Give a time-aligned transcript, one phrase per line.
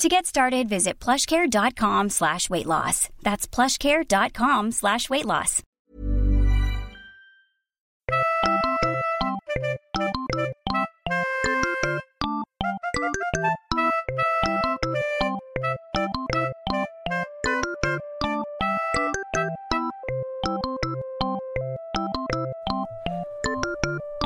[0.00, 3.08] To get started, visit plushcare.com slash weight loss.
[3.22, 5.62] That's plushcare.com slash weight loss.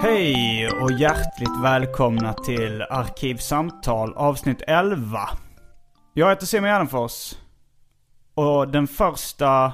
[0.02, 5.28] Hej och hjärtligt välkomna till Arkivsamtal avsnitt 11.
[6.12, 7.34] Jag heter Simon Gärdenfors.
[8.34, 9.72] Och den första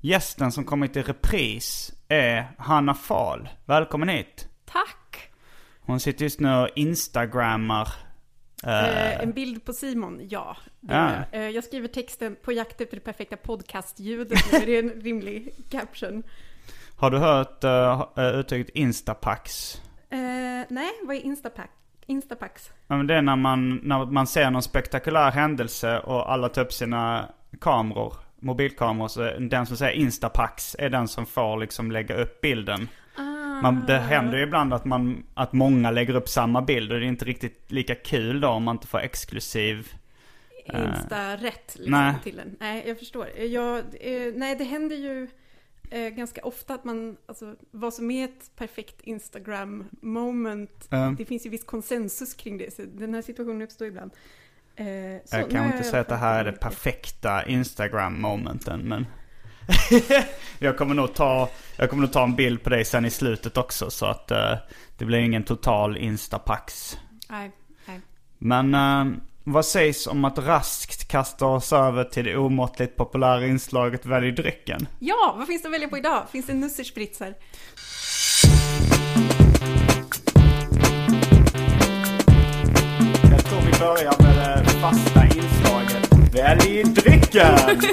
[0.00, 3.48] gästen som kommit i repris är Hanna Fahl.
[3.64, 4.48] Välkommen hit.
[4.64, 5.30] Tack!
[5.80, 7.88] Hon sitter just nu och instagrammar.
[8.64, 10.56] Eh, en bild på Simon, ja.
[10.80, 11.38] Det Ja.
[11.38, 14.52] Eh, jag skriver texten på jakt efter det perfekta podcastljudet.
[14.52, 14.58] nu.
[14.58, 16.22] Är det en rimlig caption?
[16.96, 19.74] Har du hört uh, uttrycket instapax?
[20.10, 20.18] Eh,
[20.68, 21.70] nej, vad är Instapack?
[22.08, 22.70] Instapax?
[22.86, 26.62] Ja, men det är när man, när man ser någon spektakulär händelse och alla tar
[26.62, 27.28] upp sina
[27.60, 29.08] kameror, mobilkameror.
[29.08, 32.88] Så den som säger instapax är den som får liksom lägga upp bilden.
[33.62, 37.06] Man, det händer ju ibland att, man, att många lägger upp samma bild och det
[37.06, 39.92] är inte riktigt lika kul då om man inte får exklusiv.
[40.64, 42.14] Insta-rätt liksom, nej.
[42.22, 42.56] till den.
[42.60, 43.26] Nej, jag förstår.
[43.36, 45.28] Eh, Jag, eh, nej, det händer ju
[45.90, 51.14] eh, ganska ofta att man, alltså vad som är ett perfekt Instagram-moment, Ja.
[51.18, 54.10] det finns ju viss konsensus kring det, så den här situationen uppstår ibland.
[54.76, 54.86] Eh,
[55.24, 59.06] så Jag kan inte säga att det här är det perfekta Instagram-momenten men
[60.58, 63.56] jag, kommer nog ta, jag kommer nog ta en bild på dig sen i slutet
[63.56, 64.54] också så att eh,
[64.98, 66.98] det blir ingen total instapax.
[67.30, 67.50] Nej,
[67.86, 68.00] nej.
[68.38, 69.18] Men eh,
[69.52, 74.88] vad sägs om att raskt kasta oss över till det omåttligt populära inslaget Välj drycken?
[74.98, 76.22] Ja, vad finns det att välja på idag?
[76.32, 77.34] Finns det nusserspritzer?
[83.30, 87.58] Jag tror vi börjar med det fasta inslaget Välj drycken!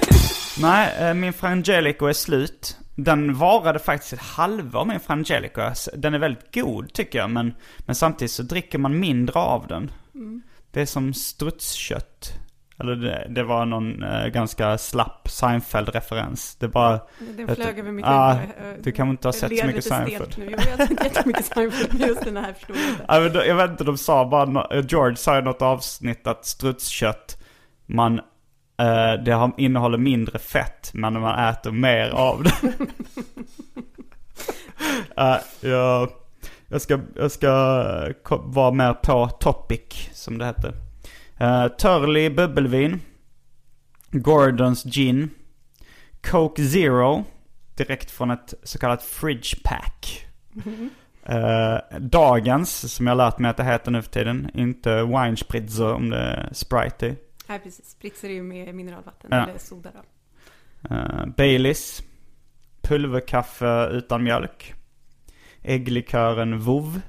[0.62, 2.78] Nej, eh, min Frangelico är slut.
[2.96, 5.62] Den varade faktiskt ett halvår min Frangelico.
[5.94, 9.92] Den är väldigt god tycker jag men, men samtidigt så dricker man mindre av den.
[10.76, 12.34] Det är som strutskött.
[12.80, 16.58] Eller det, det var någon eh, ganska slapp Seinfeld-referens.
[16.60, 17.00] Det bara...
[17.38, 18.50] Den flög över mitt Ah, huvud.
[18.58, 20.36] Eh, du kan inte ha sett så mycket Seinfeld.
[20.38, 20.48] Nu.
[20.52, 23.38] Jo, jag har sett jättemycket Seinfeld, men just den här förstår jag inte.
[23.40, 27.44] Ja, jag vet inte, de sa bara, nå- George sa i något avsnitt att strutskött,
[27.86, 28.20] man,
[28.80, 32.52] eh, det har, innehåller mindre fett men man äter mer av det.
[35.22, 36.10] uh, jag,
[36.68, 37.48] jag ska, jag ska
[38.30, 40.74] eh, vara mer på topic som det heter.
[41.42, 43.02] Uh, Turley bubbelvin.
[44.12, 45.30] Gordons gin.
[46.22, 47.24] Coke Zero.
[47.76, 50.28] Direkt från ett så kallat fridge pack.
[51.24, 54.50] Eh, dagens, som jag lärt mig att det heter nu för tiden.
[54.54, 57.16] Inte wine spritzer om det är Sprite i.
[57.48, 57.90] Nej, precis.
[57.90, 59.44] Spritzer är ju med mineralvatten, Ja.
[59.44, 60.96] eller soda då.
[60.96, 62.04] Eh, Baileys.
[62.82, 64.74] Pulverkaffe utan mjölk.
[65.66, 67.02] Ägglikören Vov.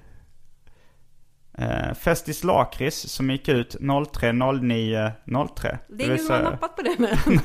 [1.60, 5.48] Uh, Festis Lakrits som gick ut 03.09.03.
[5.56, 5.78] 03.
[5.88, 7.40] Det är ingen som har nappat på den än.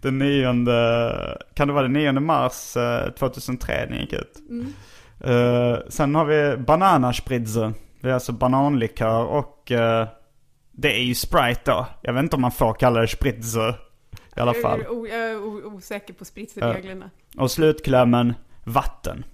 [0.00, 4.38] den nionde, kan det vara den 9 mars eh, 2003 den gick ut.
[5.24, 7.72] Eh, sen har vi bananaspritzer.
[8.00, 10.08] Det är alltså bananlikör och eh,
[10.72, 11.86] det är ju Sprite då.
[12.02, 13.70] Jag vet inte om man får kalla det spritzer
[14.36, 14.80] i alla fall.
[14.84, 17.10] Jag är, osäker på spritserreglerna.
[17.38, 19.24] Och slutklämmen vatten.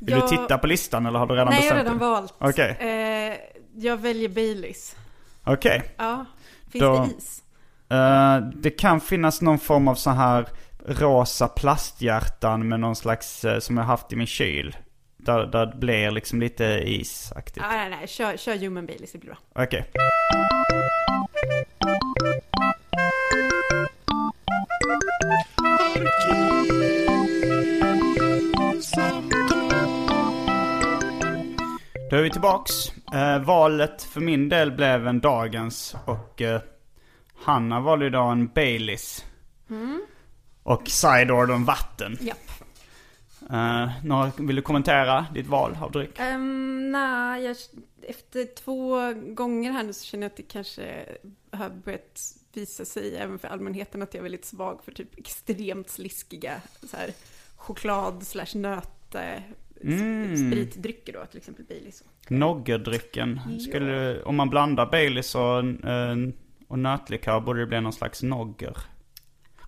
[0.00, 2.10] Vill Jag- du titta på listan eller har du redan Nej, jag har bestämt redan
[2.12, 2.34] valt.
[2.38, 2.76] Okej.
[2.80, 3.36] Eh,
[3.84, 4.96] jag väljer Baileys.
[5.44, 5.94] Okej.
[5.96, 6.24] Ja.
[6.72, 7.42] Finns Då- det is?
[7.90, 10.48] Eh, det kan finnas någon form av så här
[10.86, 14.76] rosa plasthjärtan med någon slags, eh, som jag haft i min kyl.
[15.16, 17.66] Där, där det blir liksom lite isaktigt.
[17.66, 19.62] Ah, nej, nej, kör, kör Human Baileys, det blir bra.
[19.64, 19.90] Okej.
[32.10, 32.72] Då är vi tillbaks.
[33.14, 36.60] Eh, valet för min del blev en dagens och eh,
[37.34, 39.24] Hanna valde idag en Baileys.
[40.62, 42.18] Och Sideord en vatten.
[42.20, 42.38] Japp.
[43.50, 46.20] Eh, några, vill du kommentera ditt val av dryck?
[46.20, 47.56] Um, Nej, jag,
[48.02, 51.04] efter två gånger här nu så känner jag att det kanske
[51.52, 52.20] har börjat
[52.52, 56.96] visa sig även för allmänheten att jag är väldigt svag för typ extremt sliskiga så
[56.96, 57.10] här,
[57.56, 59.42] choklad slash nöt eh,
[59.82, 60.36] Mm.
[60.36, 62.04] spritdrycker då, till exempel Baileys.
[62.28, 63.40] Noggerdrycken.
[63.60, 65.58] Skulle, om man blandar Baileys och,
[65.88, 66.16] eh,
[66.68, 68.76] och nötlikör borde det bli någon slags nogger.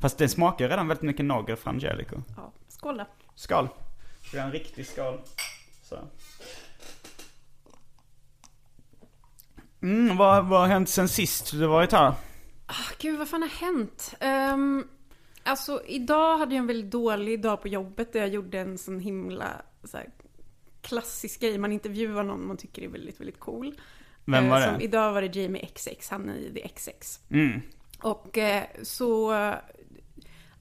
[0.00, 2.16] Fast det smakar redan väldigt mycket nogger för Angelico.
[2.36, 3.06] Ja, skål då.
[3.34, 3.68] Skål.
[4.32, 5.20] Vi har en riktig skål.
[5.82, 5.98] Så.
[9.82, 12.12] Mm, vad, vad har hänt sen sist du varit här?
[12.66, 14.14] Ah, gud, vad fan har hänt?
[14.54, 14.88] Um,
[15.42, 19.00] alltså, idag hade jag en väldigt dålig dag på jobbet där jag gjorde en sån
[19.00, 20.10] himla så här,
[20.80, 21.58] klassisk grej.
[21.58, 23.80] Man intervjuar någon man tycker är väldigt, väldigt cool.
[24.24, 24.84] Vem Eh, var som, det?
[24.84, 27.20] Idag var det Jamie XX, han är i The XX.
[27.30, 27.60] Mm.
[28.02, 29.34] Och eh, så...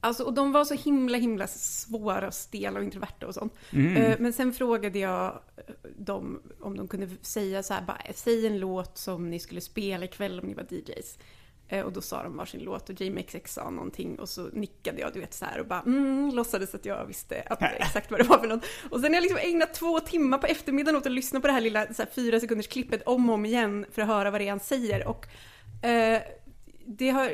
[0.02, 3.54] Alltså, och de var så himla, himla svåra och stela och introverta och sånt.
[3.70, 3.96] Mm.
[3.96, 5.40] Eh, Men sen frågade jag
[5.96, 10.04] dem om de kunde säga så här, bara, säg en låt som ni skulle spela
[10.04, 11.18] ikväll om ni var DJs.
[11.70, 15.00] Eh, Och då sa de varsin låt och Jamie XX sa någonting och så nickade
[15.00, 18.20] jag du vet så här och bara mm, låtsades att jag visste att, exakt vad
[18.20, 18.64] det var för något.
[18.90, 21.52] Och sen har jag liksom ägnat två timmar på eftermiddagen åt att lyssna på det
[21.52, 24.40] här lilla så här, fyra sekunders klippet om och om igen för att höra vad
[24.40, 25.08] det är han säger.
[25.08, 25.26] Och
[25.84, 26.22] eh,
[26.86, 27.32] det har,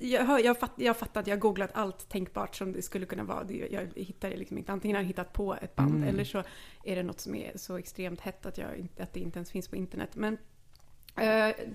[0.00, 3.06] jag, har, jag, fatt, jag fattar att jag har googlat allt tänkbart som det skulle
[3.06, 3.44] kunna vara.
[3.44, 4.72] Det, jag hittar det liksom inte.
[4.72, 6.42] Antingen har jag hittat på ett band eller så
[6.84, 9.68] är det något som är så extremt hett att, jag, att det inte ens finns
[9.68, 10.10] på internet.
[10.14, 10.38] Men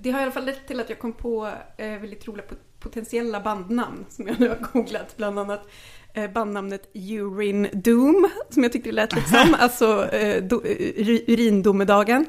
[0.01, 2.79] det har i alla fall lett till att jag kom på eh, väldigt roliga pot-
[2.79, 5.17] potentiella bandnamn som jag nu har googlat.
[5.17, 5.67] Bland annat
[6.13, 9.55] eh, bandnamnet Urine Doom som jag tyckte det lät lite som.
[9.59, 12.25] alltså eh, do, ur- urindomedagen.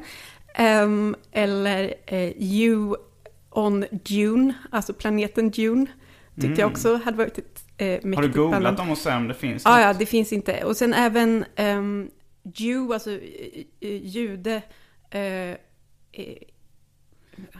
[0.55, 2.95] Ehm, eller eh, You
[3.51, 5.85] on Dune, alltså planeten Dune.
[6.41, 8.15] Tyckte jag också hade varit ett eh, mäktigt Mm.
[8.15, 8.75] Har du googlat bandnamn.
[8.77, 9.81] dem och se om det finns Ja, något?
[9.81, 10.63] ja, det finns inte.
[10.63, 12.09] Och sen även um,
[12.55, 14.61] Jew, alltså eh, eh, jude.
[15.11, 15.55] eh, eh,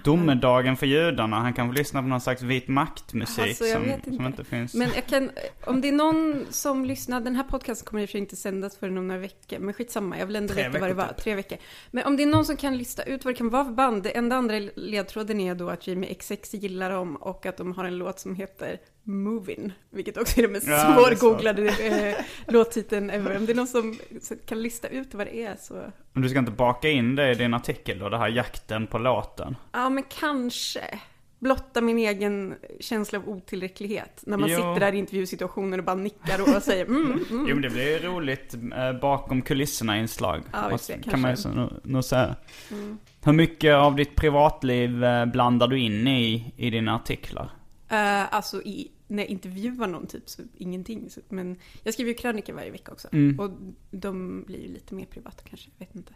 [0.04, 1.40] Domedagen för judarna.
[1.40, 4.12] Han kan väl lyssna på någon slags vit maktmusik Alltså, som, inte.
[4.14, 4.74] som inte finns.
[4.74, 5.32] men jag kan,
[5.66, 8.36] om det är någon som lyssnar, den här podcasten kommer i och för sig inte
[8.36, 11.08] sändas förrän om några veckor, men skitsamma, jag vill ändå Tre veta vad det var,
[11.08, 11.18] typ.
[11.18, 11.58] tre veckor.
[11.92, 14.04] Men om det är någon som kan lista ut vad det kan vara för band,
[14.04, 17.86] det enda andra ledtråden är då att Jamie XX gillar dem och att de har
[17.86, 22.16] en låt som heter Movin, vilket också är den mest Ja, svårgooglade eh,
[22.48, 23.38] låttiteln ever.
[23.38, 24.00] Om det är någon som
[24.46, 27.36] kan lista ut vad det är så Men du ska inte baka in det i
[27.36, 28.10] din artikel då?
[28.10, 29.56] Det här jakten på låten?
[29.72, 31.00] Ja, men kanske.
[31.40, 34.24] Blotta min egen känsla av otillräcklighet.
[34.28, 34.56] När man Jo.
[34.56, 37.46] sitter där i intervjusituationen och bara nickar och säger mm, mm.
[37.50, 40.42] Jo men det blir ju roligt eh, bakom kulisserna inslag.
[40.54, 41.36] Ja, visst, kan man ju kanske.
[41.36, 42.36] så, nog- säga.
[42.72, 42.98] Mm.
[43.24, 47.52] Hur mycket av ditt privatliv eh, blandar du in i, i dina artiklar?
[47.90, 51.10] Eh, alltså i, när jag intervjuar någon typ så ingenting.
[51.10, 53.08] Så, men jag skriver ju krönikor varje vecka också.
[53.12, 53.40] Mm.
[53.40, 53.52] Och
[53.92, 56.14] de blir ju lite mer privata kanske, jag vet inte.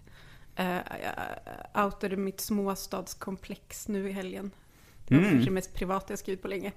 [0.59, 0.79] Uh,
[1.73, 4.51] jag outade mitt småstadskomplex nu i helgen.
[5.07, 5.31] Det var Mm.
[5.31, 6.71] kanske det mest privata jag skrivit på länge.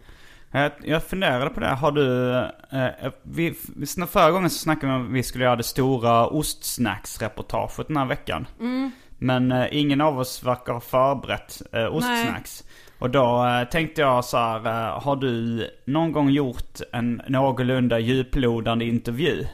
[0.85, 1.67] Jag, funderade på det.
[1.69, 2.35] Har du...
[2.79, 6.27] Eh, vi, vi- förra gången så snackade vi om att vi skulle göra det stora
[6.29, 8.47] ostsnacks-reportaget den här veckan.
[8.61, 8.91] Mm.
[9.19, 12.65] Men eh, ingen av oss verkar ha förberett eh, ostsnacks.
[12.99, 17.99] Och då eh, tänkte jag så här, eh, har du någon gång gjort en någorlunda
[17.99, 19.47] djuplodande intervju?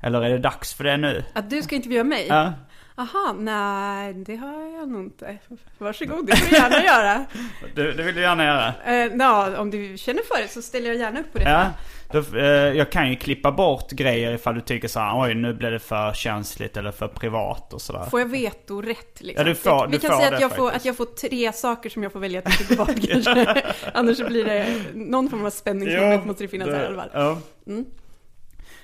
[0.00, 1.24] Eller är det dags för det nu?
[1.32, 2.26] Att du ska intervjua mig?
[2.28, 2.52] Ja.
[2.96, 5.38] Aha, nej det har jag nog inte.
[5.78, 7.24] Varsågod, det får du gärna göra.
[7.74, 8.74] Det, det vill du gärna göra.
[8.86, 11.44] Eh, ja, om du känner för det så ställer jag gärna upp på det.
[11.50, 11.66] Ja,
[12.12, 15.54] då, eh, jag kan ju klippa bort grejer ifall du tycker så här, oj nu
[15.54, 18.04] blev det för känsligt eller för privat och sådär.
[18.10, 19.46] Får jag vetorätt liksom?
[19.46, 21.04] Ja, du får- Vi du kan får säga det att jag, får, att jag får
[21.04, 23.62] tre saker som jag får välja att klippa bort kanske.
[23.94, 27.10] Annars blir det någon form av spänningsmoment måste det finnas här i alla fall.
[27.12, 27.38] Ja.
[27.66, 27.84] Mm.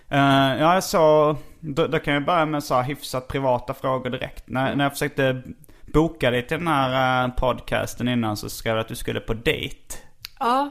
[0.09, 4.49] Eh, ja, så då, då kan jag börja med så här hyfsat privata frågor direkt.
[4.49, 4.79] När, Mm.
[4.79, 5.43] när jag försökte
[5.93, 9.35] boka dig till den här eh, podcasten innan så skrev du att du skulle på
[9.35, 9.97] dejt.
[10.39, 10.71] Ja,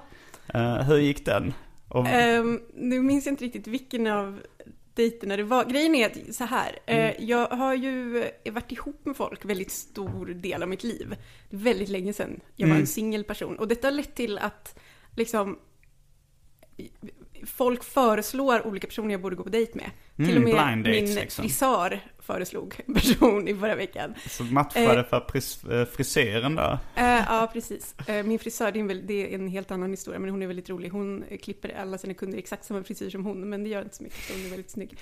[0.53, 1.53] Eh, hur gick den?
[1.87, 4.39] Och, ehm, nu minns jag inte riktigt vilken av
[4.93, 5.65] dejterna det var.
[5.65, 7.13] Grejen är att så här, eh, Mm.
[7.19, 11.15] jag har ju varit ihop med folk väldigt stor del av mitt liv.
[11.49, 12.81] Det är väldigt länge sedan jag var Mm.
[12.81, 13.59] en singel person.
[13.59, 14.79] Och detta har lett till att
[15.15, 15.59] liksom
[17.47, 19.89] folk föreslår olika personer jag borde gå på dejt med.
[20.17, 21.43] Mm, till och med blind dates, min liksom.
[21.43, 24.13] frisör föreslog en person i förra veckan.
[24.29, 26.77] så matchade eh, för pris, eh, frisören där.
[26.95, 27.95] Eh, ja, precis.
[28.07, 30.41] Eh, min frisör, det är, en väl, det är en helt annan historia, men hon
[30.41, 30.89] är väldigt rolig.
[30.89, 33.95] Hon klipper alla sina kunder i exakt samma frisyr som hon, men det gör inte
[33.95, 34.97] så mycket, för hon är väldigt snygg.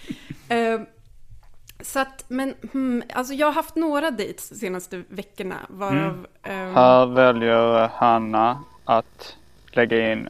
[1.79, 5.55] Så att, men hmm, alltså jag har haft några dates de senaste veckorna.
[5.69, 6.27] Varav...
[6.43, 9.37] ehm, Här väljer Hanna att
[9.71, 10.29] lägga in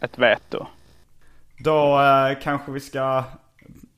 [0.00, 0.66] ett veto.
[1.58, 3.24] Då eh, kanske vi ska,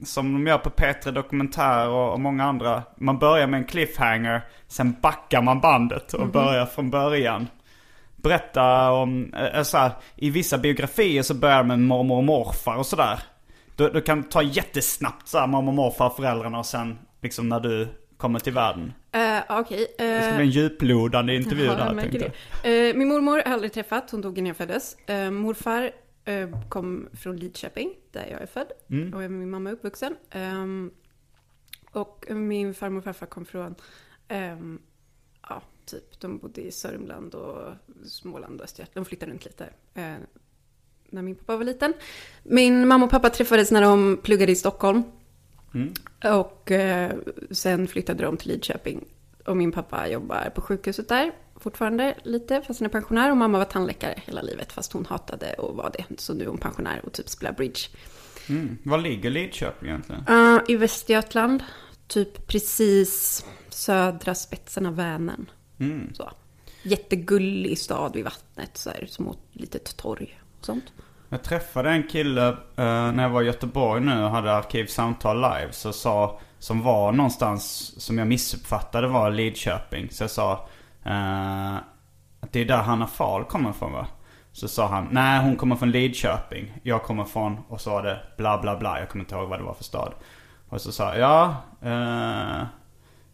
[0.04, 2.82] som de gör på P3 Dokumentär och, och många andra.
[2.96, 7.46] Man börjar med en cliffhanger, sen backar man bandet och börjar från början.
[8.16, 12.76] Berätta om, eh, så här, i vissa biografier så börjar det med mormor och morfar
[12.76, 13.18] och sådär.
[13.76, 17.60] Du, du kan ta jättesnabbt så här, mormor och morfar, föräldrarna och sen liksom när
[17.60, 18.92] du kommer till världen.
[19.12, 19.86] eh, Okej.
[19.98, 22.30] Det ska eh, bli en djuplodande intervju Ja, där tänkte
[22.62, 22.88] jag.
[22.88, 24.96] Eh, min mormor har jag aldrig träffat, hon dog när jag föddes.
[25.08, 25.90] Eh, morfar eh,
[26.68, 28.73] kom från Lidköping, där jag är född.
[28.90, 29.14] Mm.
[29.14, 30.16] Och min mamma är uppvuxen.
[30.30, 30.90] Ehm,
[31.90, 33.75] och min farmor och farfar kom från,
[34.28, 34.78] ehm,
[35.49, 37.73] ja, typ, de bodde i Sörmland och
[38.04, 39.06] Småland och Östergötland.
[39.06, 39.68] De flyttade runt lite.
[39.95, 40.14] eh,
[41.11, 41.92] när min pappa var liten.
[42.42, 45.02] Min mamma och pappa träffades när de pluggade i Stockholm.
[45.75, 45.92] Mm.
[46.40, 47.16] Och eh,
[47.50, 49.04] sen flyttade de till Lidköping.
[49.47, 53.30] Och min pappa jobbar på sjukhuset där fortfarande lite, fast han är pensionär.
[53.30, 56.04] Och mamma var tandläkare hela livet, fast hon hatade att vara det.
[56.18, 57.80] Så nu är hon pensionär och typ spelar bridge.
[58.48, 58.78] Mm.
[58.82, 60.25] Var ligger Lidköping egentligen?
[60.28, 61.64] Uh, I Västergötland,
[62.06, 65.50] typ precis södra spetsen av Vänern.
[65.80, 66.14] Mm.
[66.14, 66.30] Så.
[66.82, 70.84] Jättegullig stad vid vattnet, så här små litet torg och sånt.
[71.28, 72.54] Jag träffade en kille eh,
[73.12, 75.68] när jag var i Göteborg nu och hade arkivsamtal live.
[75.72, 80.10] Så sa, som var någonstans som jag missuppfattade var Lidköping.
[80.10, 80.68] Så jag sa
[81.06, 81.76] Uh,
[82.50, 84.06] det är där Hanna Fahl kommer ifrån va?
[84.52, 86.72] Så sa han, nej hon kommer från Lidköping.
[86.82, 88.98] Jag kommer från, och så var det bla bla bla.
[88.98, 90.12] Jag kommer inte ihåg vad det var för stad.
[90.68, 91.56] Och så sa jag, ja.
[91.90, 92.64] Uh,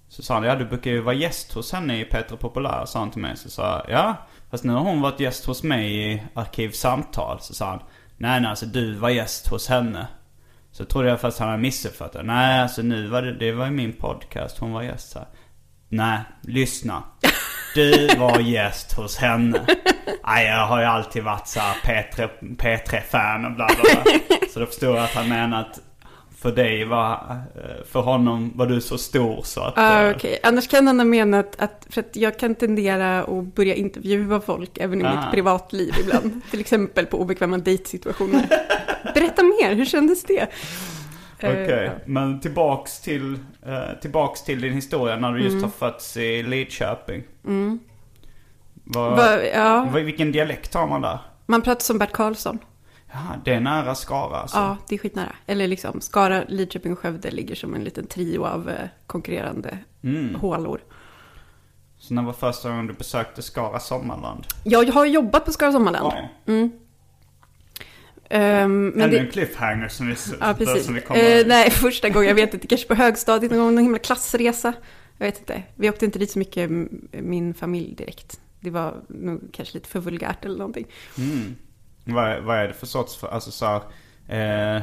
[0.09, 2.99] så sa han, ja du brukar ju vara gäst hos henne i Petra Populär, sa
[2.99, 3.37] han till mig.
[3.37, 4.17] Så sa jag, ja.
[4.51, 7.41] Fast nu har hon varit gäst hos mig i Arkivsamtal.
[7.41, 7.83] Så sa han,
[8.17, 10.07] nej nej alltså du var gäst hos henne.
[10.73, 12.27] Så trodde jag först han hade missuppfattat.
[12.27, 15.27] Nej alltså nu var det, det var ju min podcast, hon var gäst här.
[15.89, 17.03] Nej, lyssna.
[17.75, 19.61] Du var gäst hos henne.
[20.27, 24.13] Nej, jag har ju alltid varit så här P3, P3-fan och bla bla bla.
[24.53, 25.81] Så då förstår jag att han menar att
[26.39, 27.13] för dig var,
[27.57, 29.75] eh, för honom var du så stor så att...
[29.79, 33.55] Ah, eh, Okej, annars kan han ha menat att, för att jag kan tendera att
[33.55, 35.15] börja intervjua folk även i Ah.
[35.17, 36.41] mitt privatliv ibland.
[36.51, 38.47] Till exempel på obekväma dejtsituationer.
[39.15, 40.47] Berätta mer, hur kändes det?
[41.45, 41.93] Eh, Okej, ja.
[42.07, 45.63] men tillbaks till, eh, tillbaks till din historia när du just Mm.
[45.63, 47.23] har fötts i Lidköping.
[48.85, 51.19] Vad, Va, ja, vad, vilken dialekt har man där?
[51.47, 52.59] man pratar som Bert Karlsson.
[53.13, 54.57] Ja, det är nära Skara alltså.
[54.57, 55.33] Ja, det är skitnära.
[55.47, 58.75] Eller liksom, Skara, Lidköping och Skövde ligger som en liten trio av eh,
[59.07, 60.35] konkurrerande Mm.
[60.35, 60.81] hålor.
[61.99, 64.47] Så när var första gången du besökte Skara Sommarland?
[64.65, 66.13] Ja, jag har jobbat på Skara Sommarland.
[66.45, 66.53] Ja.
[68.35, 70.85] Ehm, men Ännu en cliffhanger som vi, Ja, precis.
[70.85, 71.39] som vi kommer...
[71.41, 74.73] Eh, nej, första gången, jag vet inte, kanske på högstadiet, någon gång, någon himla klassresa.
[75.19, 75.63] Jag vet inte.
[75.75, 76.71] Vi åkte inte dit så mycket,
[77.11, 78.41] min familj direkt.
[78.61, 80.87] Det var nog kanske lite för vulgärt eller någonting.
[81.19, 81.57] Mm.
[82.05, 84.83] Vad, är- vad är det för sorts, för, alltså så här, eh,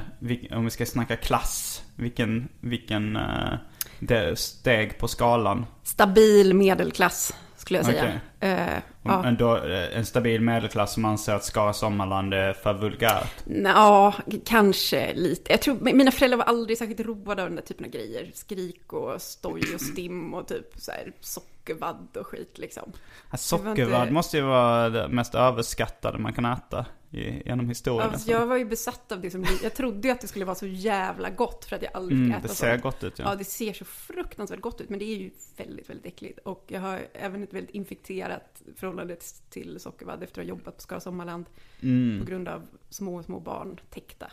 [0.57, 5.65] om vi ska snacka klass, vilken, vilken eh, steg på skalan?
[5.83, 7.33] Stabil medelklass,
[7.69, 8.19] skulle jag säga.
[8.37, 8.49] Okej.
[8.51, 9.25] Eh, Om- ja.
[9.27, 13.43] En, då, eh, en stabil medelklass som anser att Skara Sommarland är för vulgärt.
[13.63, 14.13] Ja,
[14.45, 15.51] kanske lite.
[15.51, 18.31] Jag tror, mina föräldrar var aldrig särskilt roade av den där typen av grejer.
[18.33, 22.91] Skrik och stoj och stim och typ så här sockervadd och skit liksom.
[23.31, 28.09] Ja, Sockervadd inte- måste ju vara det mest överskattade man kan äta genom historien.
[28.09, 30.55] Alltså, jag var ju besatt av det som Jag trodde ju att det skulle vara
[30.55, 32.83] så jävla gott för att jag aldrig mm, äta det ser sånt.
[32.83, 33.25] gott ut ja.
[33.29, 36.39] Ja, det ser så fruktansvärt gott ut, men det är ju väldigt, väldigt äckligt.
[36.39, 39.15] Och jag har även ett väldigt infekterat förhållande
[39.49, 41.45] till sockervadd efter att ha jobbat på Skara Sommarland.
[41.81, 42.19] Mm.
[42.19, 44.31] På grund av små, små barn täckta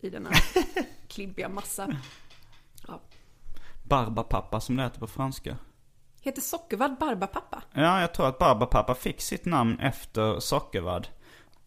[0.00, 0.30] i denna
[1.08, 1.96] klibbiga massa.
[2.88, 3.00] Ja.
[3.82, 5.56] Barbapappa som det heter på franska.
[6.24, 7.62] Heter sockervadd barbapappa?
[7.72, 11.08] Ja, jag tror att Barbapappa fick sitt namn efter Sockervadd.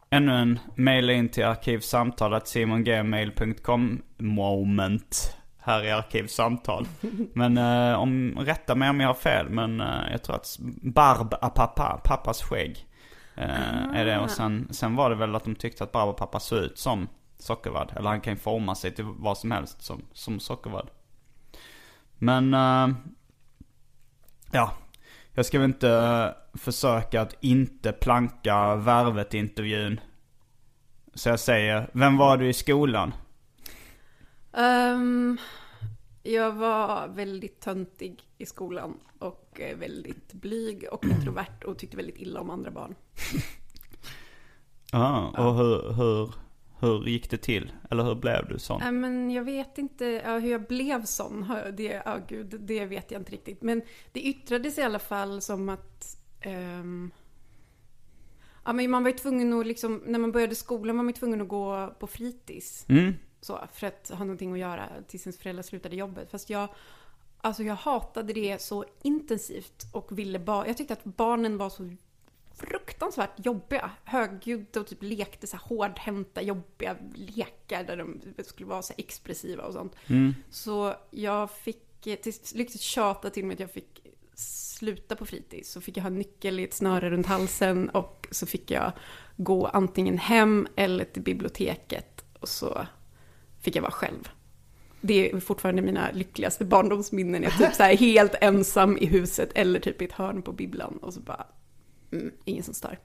[0.10, 5.38] Ännu en mail in till arkivsamtalet simongmail.com moment
[5.68, 6.88] här i arkivsamtal.
[7.34, 12.02] Men eh, om, rätta mig om jag har fel, men eh, jag tror att Barbapappa,
[12.04, 12.88] pappas skägg,
[13.36, 14.20] eh, är det.
[14.20, 17.08] Och sen, sen var det väl att de tyckte att Barbapappa såg ut som
[17.40, 17.94] Sockervadd.
[17.96, 20.90] Eller han kan ju forma sig till vad som helst som, som Sockervadd.
[22.18, 22.88] Men, eh,
[24.52, 24.72] ja.
[25.38, 30.00] Jag ska väl inte eh, försöka att inte planka Värvet-intervjun.
[31.13, 33.13] Så jag säger, vem var du i skolan?
[34.53, 35.38] Ehm,
[36.24, 42.17] jag var väldigt töntig i skolan och eh, väldigt blyg och introvert och tyckte väldigt
[42.17, 42.96] illa om andra barn.
[44.91, 46.34] Ja, och hur, hur,
[46.79, 47.72] Hur gick det till?
[47.89, 49.00] Eller hur blev du sån?
[49.00, 51.46] Men jag vet inte ja, hur jag blev sån.
[51.74, 53.62] Det, ja, gud, det vet jag inte riktigt.
[53.62, 53.81] Men
[54.12, 56.17] det yttrades i alla fall som att...
[56.41, 57.12] ehm,
[58.65, 61.19] ja, men man var ju tvungen att liksom, när man började skolan var man ju
[61.19, 62.86] tvungen att gå på fritids.
[62.89, 63.13] Mm.
[63.41, 66.31] Så, för att ha någonting att göra tills ens föräldrar slutade jobbet.
[66.31, 66.69] Fast jag,
[67.41, 70.67] alltså jag hatade det så intensivt och ville bara...
[70.67, 71.96] Jag tyckte att barnen var så
[72.98, 73.92] fruktansvärt jobbiga.
[74.04, 79.63] Högljudda och typ lekte så här hårdhänta, jobbiga lekar där de skulle vara så expressiva
[79.63, 79.96] och sånt.
[80.50, 84.01] Så jag fick, till lyckades tjata till mig att jag fick
[84.36, 85.72] sluta på fritids.
[85.72, 88.92] Så fick jag ha nyckel i ett snöre runt halsen och så fick jag
[89.38, 92.25] gå antingen hem eller till biblioteket.
[92.39, 92.88] Och så
[93.62, 94.30] fick jag vara själv.
[95.01, 97.44] Det är fortfarande mina lyckligaste barndomsminnen.
[97.44, 100.51] Jag är typ så här helt ensam i huset eller typ i ett hörn på
[100.51, 101.46] bibblan och så bara,
[102.12, 103.00] mm, ingen som stör.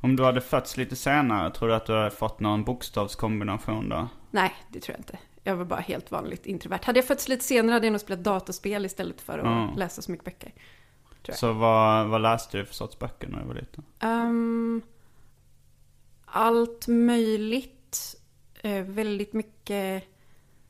[0.00, 4.08] Om du hade fötts lite senare, tror du att du hade fått någon bokstavskombination då?
[4.30, 5.18] Nej, det tror jag inte.
[5.42, 6.80] Jag var bara helt vanligt introvert.
[6.84, 9.76] Hade jag fötts lite senare hade jag nog spelat dataspel istället för att Mm.
[9.76, 10.52] läsa så mycket böcker.
[11.34, 13.84] Så vad, vad läste du för sorts böcker när du var liten?
[13.98, 14.82] Ehm,
[16.24, 18.14] allt möjligt.
[18.62, 20.04] Eh, väldigt mycket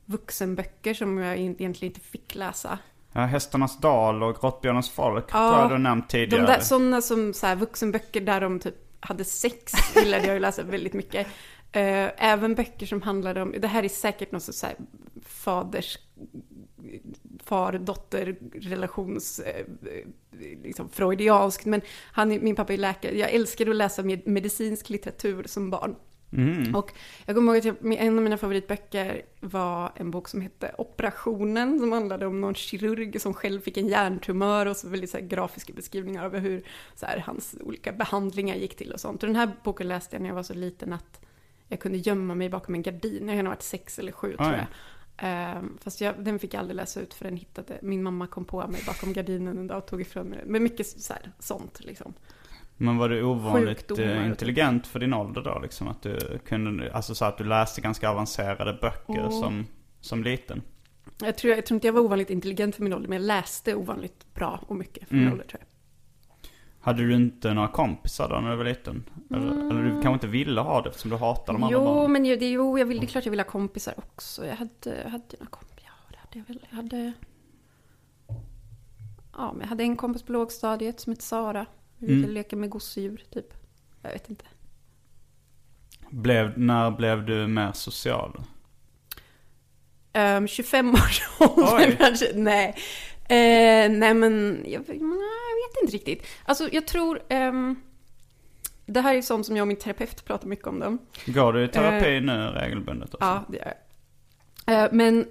[0.05, 2.79] vuxenböcker som jag egentligen inte fick läsa.
[3.13, 6.47] Ja, Hästarnas dal och Grottbjörnens folk Ja, tror jag du nämnt De tidigare.
[6.47, 10.63] där sådana som så här, vuxenböcker där de typ hade sex gillade jag att läsa
[10.63, 11.27] väldigt mycket.
[11.73, 14.77] Eh, även böcker som handlade om, det här är säkert något så här
[15.27, 15.99] faders,
[17.45, 19.67] far-dotter relations, eh,
[20.63, 21.65] liksom freudianskt.
[21.65, 21.81] Men
[22.13, 25.97] han, min pappa är läkare, jag älskade att läsa med medicinsk litteratur som barn.
[26.33, 26.75] Mm.
[26.75, 26.93] Och
[27.27, 31.79] jag kommer ihåg att jag, en av mina favoritböcker var en bok som hette Operationen,
[31.79, 35.73] som handlade om någon kirurg som själv fick en hjärntumör och så väldigt så grafiska
[35.73, 36.63] beskrivningar av hur
[36.95, 39.23] så här, hans olika behandlingar gick till och sånt.
[39.23, 41.21] Och den här boken läste jag när jag var så liten att
[41.69, 43.29] jag kunde gömma mig bakom en gardin.
[43.29, 44.57] Jag kan ha varit sex eller sju tror Oj.
[44.57, 44.67] jag.
[45.19, 48.45] Ehm, fast jag, den fick jag aldrig läsa ut för den hittade, min mamma kom
[48.45, 50.53] på mig bakom gardinen en dag och tog ifrån mig den.
[50.53, 52.15] Men mycket så här, sånt liksom.
[52.81, 54.27] Men var du ovanligt Sjukdomar eh, typ.
[54.27, 55.59] intelligent för din ålder då?
[55.63, 59.31] Liksom att du kunde, alltså så att du läste ganska avancerade böcker Ja.
[59.31, 59.67] som,
[60.01, 60.63] som liten?
[61.21, 63.75] Jag tror, jag tror inte jag var ovanligt intelligent för min ålder, men jag läste
[63.75, 65.33] ovanligt bra och mycket för min Mm.
[65.33, 65.69] ålder tror jag.
[66.81, 69.05] Hade du inte några kompisar då när du var liten?
[69.31, 72.13] Eller, eller du kanske inte ville ha det eftersom du hatar de andra Jo, barnen?
[72.13, 74.47] men ju- det, jo, jag vill, det är klart jag vill ha kompisar också.
[74.47, 74.71] Jag hade,
[75.05, 76.67] jag hade några kompisar, ja det hade jag väl.
[76.71, 77.13] Jag hade...
[79.33, 81.67] Ja, men jag hade en kompis på lågstadiet som hette Sara.
[81.99, 82.31] Vi Mm.
[82.31, 83.55] leka med gosedjur, typ.
[84.03, 84.45] Jag vet inte.
[86.11, 88.41] Blev, när blev du mer social?
[90.15, 92.27] Um, 25 års ålder kanske?
[92.35, 92.75] Nej.
[93.29, 96.27] Eh, nej men, jag, jag vet inte riktigt.
[96.45, 97.21] Alltså jag tror...
[97.29, 97.77] ehm,
[98.87, 100.79] det här är sånt som jag och min terapeut pratar mycket om.
[100.81, 100.99] Dem.
[101.27, 103.15] Går du i terapi nu regelbundet?
[103.15, 103.27] Också?
[103.27, 103.75] Ja, det gör
[104.67, 104.85] jag.
[104.85, 105.27] Eh, Men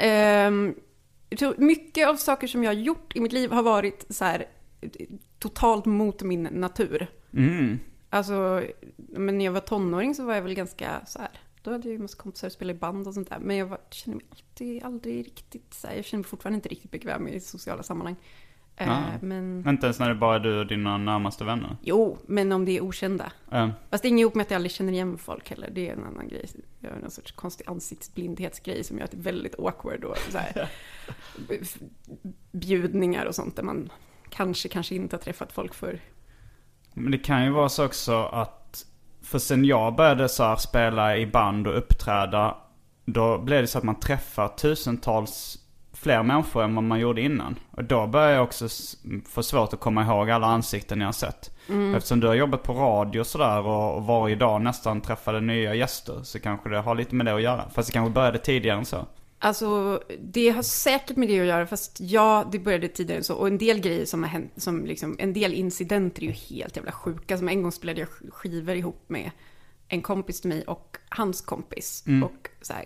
[1.29, 4.25] jag tror mycket av saker som jag har gjort i mitt liv har varit så
[4.25, 4.45] här
[5.39, 7.07] totalt mot min natur.
[7.33, 7.79] Mm.
[8.09, 8.63] Alltså,
[8.97, 11.29] men när jag var tonåring så var jag väl ganska så här.
[11.61, 13.39] Då hade jag ju massa kompisar och spelade i band och sånt där.
[13.39, 15.95] Men jag var, kände mig alltid, aldrig riktigt så här.
[15.95, 18.15] Jag känner mig fortfarande inte riktigt bekväm i sociala sammanhang.
[18.79, 19.03] Eh, Ah.
[19.21, 21.77] Men, Inte ens när det bara är du och dina närmaste vänner?
[21.81, 23.31] jo, men om det är okända.
[23.51, 25.69] Eh, Fast det är inget ihop med att jag aldrig känner igen folk heller.
[25.71, 26.45] Det är en annan grej.
[26.79, 30.37] Jag har någon sorts konstig ansiktsblindhetsgrej som gör att det är väldigt awkward och så
[30.37, 30.69] här,
[32.51, 33.89] bjudningar och sånt där man
[34.29, 35.99] kanske, kanske inte har träffat folk för.
[36.93, 38.85] Men det kan ju vara så också att,
[39.21, 42.57] för sen jag började så här spela i band och uppträda,
[43.05, 45.59] då blev det så att man träffar tusentals
[45.93, 47.55] fler människor än vad man gjorde innan.
[47.71, 48.67] Och då började jag också
[49.25, 51.51] få svårt att komma ihåg alla ansikten jag har sett.
[51.95, 56.23] Eftersom du har jobbat på radio och sådär och varje dag nästan träffade nya gäster
[56.23, 57.69] så kanske det har lite med det att göra.
[57.69, 59.05] Fast det kanske började tidigare än så.
[59.39, 63.35] Alltså, det har säkert med det att göra, fast ja, det började tidigare än så.
[63.35, 66.75] Och en del grejer som har hänt, som liksom, en del incidenter är ju helt
[66.75, 67.37] jävla sjuka.
[67.37, 69.31] Som en gång spelade jag sk- skivor ihop med
[69.87, 72.03] en kompis till mig och hans kompis.
[72.23, 72.85] Och så här,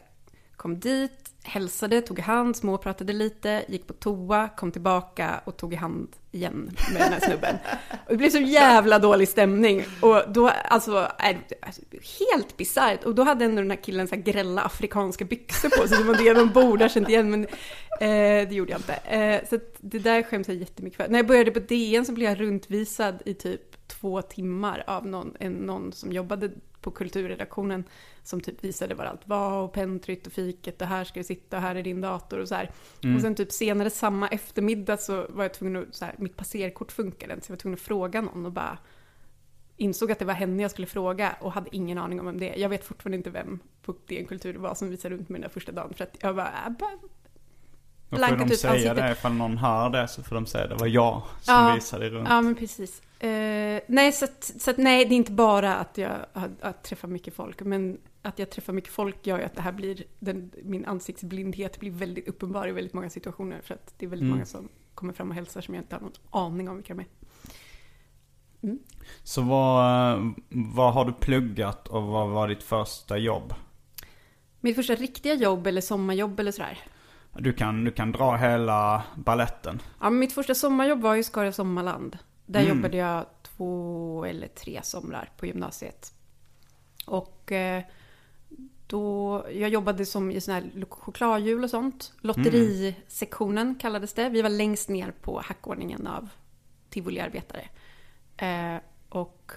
[0.56, 5.74] kom dit, hälsade, tog i hand, småpratade lite, gick på toa, kom tillbaka och tog
[5.74, 7.56] i hand igen med den här snubben.
[8.06, 9.84] Och det blev så jävla dålig stämning.
[10.02, 10.98] Och då, alltså,
[11.62, 11.82] alltså
[12.20, 13.04] helt bisarrt.
[13.04, 16.08] Och då hade ändå den här killen så här grälla afrikanska byxor på sig, som
[16.08, 17.44] var det de borde ha känt igen, men
[18.00, 18.94] eh, det gjorde jag inte.
[18.94, 21.10] Eh, så det där skäms jag jättemycket för.
[21.10, 25.36] När jag började på DN så blev jag runtvisad i typ två timmar av någon,
[25.40, 26.52] en, någon som jobbade
[26.82, 27.84] på kulturredaktionen
[28.24, 31.58] som typ visade var allt var och pentryt och fiket och här ska du sitta
[31.58, 32.72] och här är din dator och så här.
[33.16, 36.92] Och sen typ senare samma eftermiddag så var jag tvungen att, så här, mitt passerkort
[36.92, 38.78] funkade inte så jag var tvungen att fråga någon och bara
[39.78, 42.50] insåg att det var henne jag skulle fråga och hade ingen aning om vem det
[42.56, 42.60] är.
[42.62, 45.50] Jag vet fortfarande inte vem på DN Kultur det var som visade runt mig den
[45.50, 45.94] där första dagen.
[45.94, 46.92] För att jag bara, äh, bara
[48.10, 48.98] Då får de ut säga ansiktet.
[48.98, 51.74] det ifall någon hör det så får de säga det var jag som Ja.
[51.76, 52.28] visade runt.
[52.30, 53.02] Ja, men precis.
[53.20, 56.84] Eh, nej, så, att, så att, nej, det är inte bara att jag har, att
[56.84, 60.04] träffar mycket folk, men att jag träffar mycket folk gör ju att det här blir,
[60.20, 64.26] den, min ansiktsblindhet blir väldigt uppenbar i väldigt många situationer, för att det är väldigt
[64.26, 64.36] Mm.
[64.36, 67.00] många som kommer fram och hälsar som jag inte har någon aning om vilka de
[67.02, 67.08] är.
[69.24, 73.54] Så vad, vad har du pluggat och vad var ditt första jobb?
[74.60, 76.80] Mitt första riktiga jobb eller sommarjobb eller sådär.
[77.40, 79.82] Du kan, du kan dra hela balletten.
[80.02, 82.18] Ja, mitt första sommarjobb var i Skara Sommarland.
[82.46, 82.78] Där Mm.
[82.78, 86.14] jobbade jag två eller tre somrar på gymnasiet.
[87.06, 87.84] Och eh,
[88.92, 92.14] då, jag jobbade som i sån här chokladhjul och sånt.
[92.22, 94.30] Lotterisektionen kallades det.
[94.30, 96.30] Vi var längst ner på hackordningen av
[96.90, 97.70] tivoliarbetare.
[98.38, 99.52] Eh, och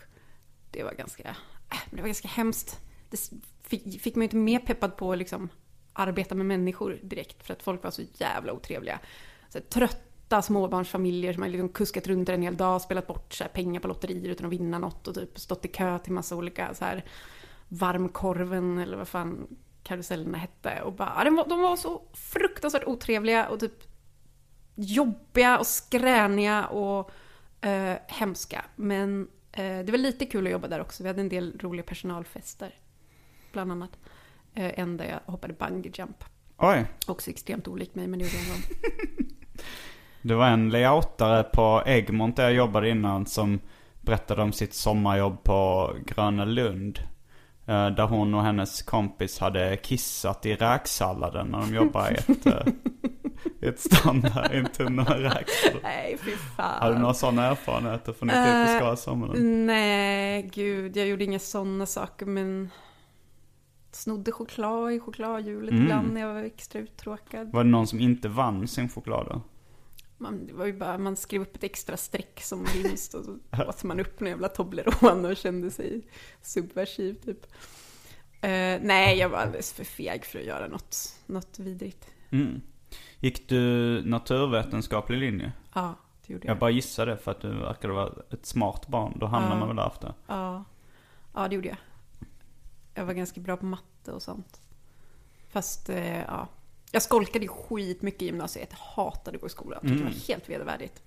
[0.70, 1.28] det var ganska,
[1.70, 2.80] äh, det var ganska hemskt.
[3.10, 3.30] Det
[3.62, 5.48] fick, fick mig inte mer peppad på att liksom
[5.92, 7.46] arbeta med människor direkt.
[7.46, 9.00] För att folk var så jävla otrevliga.
[9.48, 13.44] Så här, trötta småbarnsfamiljer som har liksom kuskat runt en hel dag, spelat bort så
[13.44, 16.36] här, pengar på lotterier utan att vinna något och typ stått i kö till massa
[16.36, 17.04] olika så här
[17.78, 19.46] varmkorven eller vad fan
[19.82, 20.82] karusellerna hette.
[20.82, 23.82] Och bara, ja, de, var, de var så fruktansvärt otrevliga och typ
[24.74, 27.10] jobbiga och skräniga och
[27.60, 28.64] eh, hemska.
[28.76, 31.02] Men eh, det var lite kul att jobba där också.
[31.02, 32.74] Vi hade en del roliga personalfester.
[33.52, 33.98] Bland annat.
[34.54, 36.24] Eh, en där jag hoppade bungee jump.
[36.56, 38.62] Oj, Också extremt olikt mig, men det gjorde jag en gång.
[40.22, 43.60] det var en layoutare på Egmont där jag jobbade innan som
[44.00, 46.98] berättade om sitt sommarjobb på Gröna Lund.
[47.66, 52.46] Eh, Där hon och hennes kompis hade kissat i räksalladen när de jobbade i ett,
[52.46, 52.66] eh,
[53.68, 55.82] ett standard, i en tunna med räksallad.
[55.82, 56.82] Nej, fy fan.
[56.82, 59.66] Har du några sådana erfarenheter från ditt liv på Skara Sommarland?
[59.66, 62.70] Nej, gud, jag gjorde inga sådana saker, men
[63.92, 65.82] snodde choklad i chokladhjulet Mm.
[65.82, 67.52] ibland när jag var extra uttråkad.
[67.52, 69.40] Var det någon som inte vann sin choklad då?
[70.18, 73.38] Man, det var ju bara, man skrev upp ett extra streck som vinst och så
[73.68, 76.02] åt man upp en jävla Toblerone och kände sig
[76.42, 77.46] subversiv typ.
[78.40, 80.96] Eh, nej, jag var alldeles för feg för att göra något,
[81.26, 82.06] något vidrigt.
[82.30, 82.60] Mm.
[83.20, 83.58] Gick du
[84.04, 85.52] naturvetenskaplig linje?
[85.74, 85.94] Ja,
[86.26, 86.50] det gjorde jag.
[86.54, 89.16] Jag bara gissade för att du verkade vara ett smart barn.
[89.20, 89.56] Då hamnar Ja.
[89.58, 90.14] man väl där efter.
[90.26, 90.64] Ja.
[91.34, 91.76] ja, det gjorde jag.
[92.94, 94.60] Jag var ganska bra på matte och sånt.
[95.48, 96.48] Fast, eh, ja.
[96.94, 98.68] Jag skolkade ju skitmycket i gymnasiet.
[98.70, 99.80] Jag hatade att gå i skolan.
[99.80, 100.06] Tyckte Mm.
[100.08, 101.02] det var helt vedervärdigt.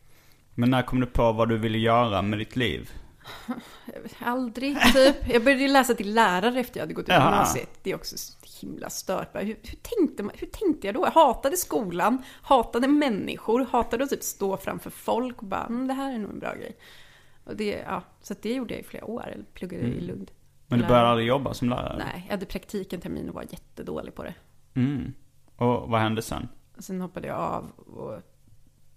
[0.55, 2.89] Men när kom du på vad du ville göra med ditt liv?
[4.19, 5.15] Aldrig, typ.
[5.33, 7.69] Jag började ju läsa till lärare efter jag hade gått ut gymnasiet.
[7.83, 9.29] Det är också så himla stört.
[9.35, 11.01] Hur, hur, tänkte man, hur tänkte jag då?
[11.01, 15.93] Jag hatade skolan, hatade människor, hatade att typ stå framför folk och bara, mm, det
[15.93, 16.77] här är nog en bra grej.
[17.43, 20.31] Och det, ja, så det gjorde jag i flera år, eller pluggade i Lund.
[20.67, 21.97] Men du började aldrig jobba som lärare?
[21.97, 24.33] Nej, jag hade praktik en termin och var jättedålig på det.
[24.73, 25.13] Mm.
[25.57, 26.47] Och vad hände sen?
[26.79, 28.21] Sen hoppade jag av och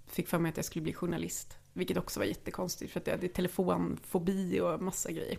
[0.06, 1.58] fick för mig att jag skulle bli journalist.
[1.72, 5.38] Vilket också var jättekonstigt för att jag hade telefonfobi och massa grejer.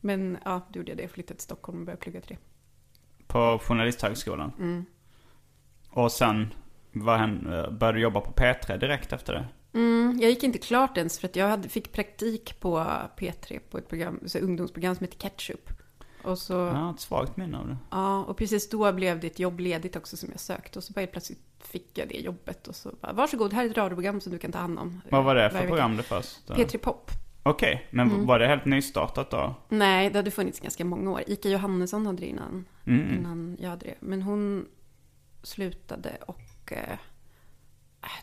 [0.00, 1.02] Men ja, då gjorde jag det.
[1.02, 2.42] Jag flyttade till Stockholm och började plugga till det.
[3.26, 4.52] På Journalisthögskolan?
[4.58, 4.84] Mm.
[5.90, 6.54] Och sen
[6.92, 9.48] vad hände, började du jobba på P3 direkt efter det?
[9.78, 12.78] Mm, jag gick inte klart ens för att jag hade, fick praktik på
[13.16, 15.70] P3 på ett program, så ungdomsprogram som heter Ketchup.
[16.28, 17.76] Och så, har ett svagt minne av det.
[17.90, 20.78] ja, och precis då blev det ett jobb ledigt också som jag sökte.
[20.78, 23.70] Och så bara helt plötsligt fick jag det jobbet och så bara, varsågod, här är
[23.70, 25.00] ett radioprogram som du kan ta hand om.
[25.10, 26.48] Vad var det för vecka." program det först?
[26.48, 27.10] P3 Pop.
[27.42, 28.26] Okej, men Mm.
[28.26, 29.54] var det helt nystartat då?
[29.68, 31.22] Nej, det hade funnits ganska många år.
[31.26, 33.14] Ika Johannesson hade det innan, Mm.
[33.18, 33.94] innan jag hade det.
[34.00, 34.66] Men hon
[35.42, 36.98] slutade och eh,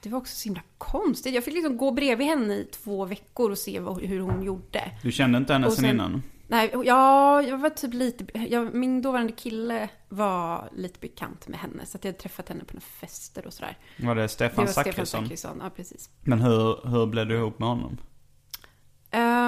[0.04, 1.34] det var också så himla konstigt.
[1.36, 4.92] Jag fick liksom gå bredvid henne i två veckor och se vad, hur hon gjorde.
[5.04, 6.24] Du kände inte henne Och sen, sen- innan?
[6.48, 8.40] Nej, ja, jag var typ lite...
[8.40, 11.86] Jag, min dåvarande kille var lite bekant med henne.
[11.86, 13.78] Så att jag hade träffat henne på några fester och sådär.
[14.00, 15.62] Var det Stefan Zachrisson?
[15.64, 16.10] Ja precis.
[16.22, 17.98] Men hur, hur blev du ihop med honom?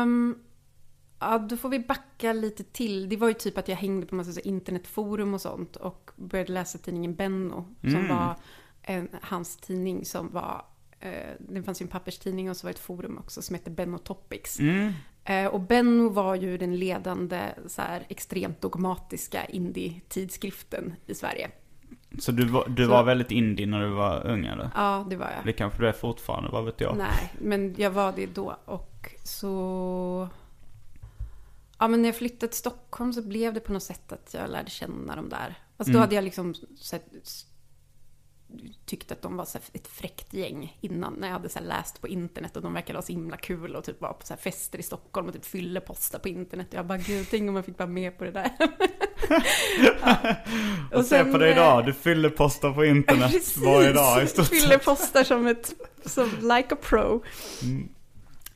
[0.04, 0.40] Um,
[1.20, 3.10] ja, då får vi backa lite till.
[3.10, 6.78] Det var ju typ att jag hängde på massa internetforum och sånt och började läsa
[6.78, 7.76] tidningen Benno.
[7.82, 8.08] Som Mm.
[8.08, 8.36] var
[8.82, 10.66] en, hans tidning som var...
[11.00, 13.70] Eh, det fanns ju en papperstidning och så var det ett forum också som hette
[13.72, 14.60] Benno Topics.
[14.60, 14.94] Mm.
[15.30, 21.52] Eh, och Benno var ju den ledande så här, extremt dogmatiska indie-tidskriften i Sverige.
[22.20, 24.70] Så du, var, du Så- var väldigt indie när du var ung eller?
[24.76, 25.46] Ja, det var jag.
[25.46, 26.98] Det kanske du är fortfarande, vad vet jag?
[26.98, 28.58] Nej, men jag var det då.
[28.66, 30.30] Och så...
[31.80, 34.50] Ja, men när jag flyttade till Stockholm så blev det på något sätt att jag
[34.50, 35.56] lärde känna dem där.
[35.78, 36.02] Alltså då Mm.
[36.02, 37.06] hade jag liksom sett,
[38.86, 41.14] tyckte att de var så ett fräckt gäng innan.
[41.14, 43.84] När jag hade så läst på internet och de verkade ha så himla kul och
[43.84, 46.68] typ var på så fester i Stockholm och typ fylleposta på internet.
[46.70, 48.52] Och jag bara, gud, tänk om man fick vara med på det där.
[50.02, 50.18] ja.
[50.98, 53.58] Och, se på dig eh, idag, du fyller poster på internet Precis.
[53.58, 54.62] varje dag i stort sett.
[54.62, 55.74] Fyllepostar som ett,
[56.06, 57.24] som like a pro.
[57.64, 57.90] Mm.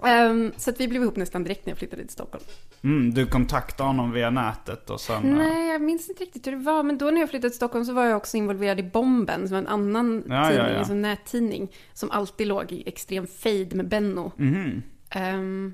[0.06, 2.44] Ehm, så att vi blev ihop nästan direkt när jag flyttade till Stockholm.
[2.84, 5.30] Mm, du kontaktade honom via nätet och sen...
[5.32, 6.84] eh, Nej, jag minns inte riktigt hur det var.
[6.84, 9.52] Men då när jag flyttade till Stockholm så var jag också involverad i Bomben, som
[9.56, 10.80] var en annan Ja, ja, tidning, ja.
[10.80, 11.72] en sån nättidning.
[11.94, 14.32] Som alltid låg i extrem fade med Benno.
[14.38, 14.84] mhm.
[15.10, 15.74] Ehm,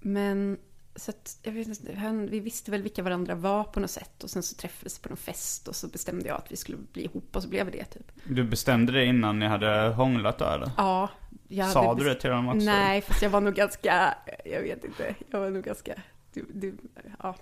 [0.00, 0.56] men
[0.96, 4.24] så att, jag vet inte, han, vi visste väl vilka varandra var på något sätt.
[4.24, 6.78] Och sen så träffades vi på någon fest och så bestämde jag att vi skulle
[6.92, 8.12] bli ihop och så blev vi det typ.
[8.24, 10.70] Du bestämde det innan ni hade hånglat då eller?
[10.76, 11.08] Ja.
[11.54, 12.66] Jag Sa du det till honom också?
[12.66, 14.14] Nej, fast jag var nog ganska,
[14.44, 15.94] jag vet inte, jag var nog ganska,
[16.32, 16.76] du, du,
[17.22, 17.34] ja.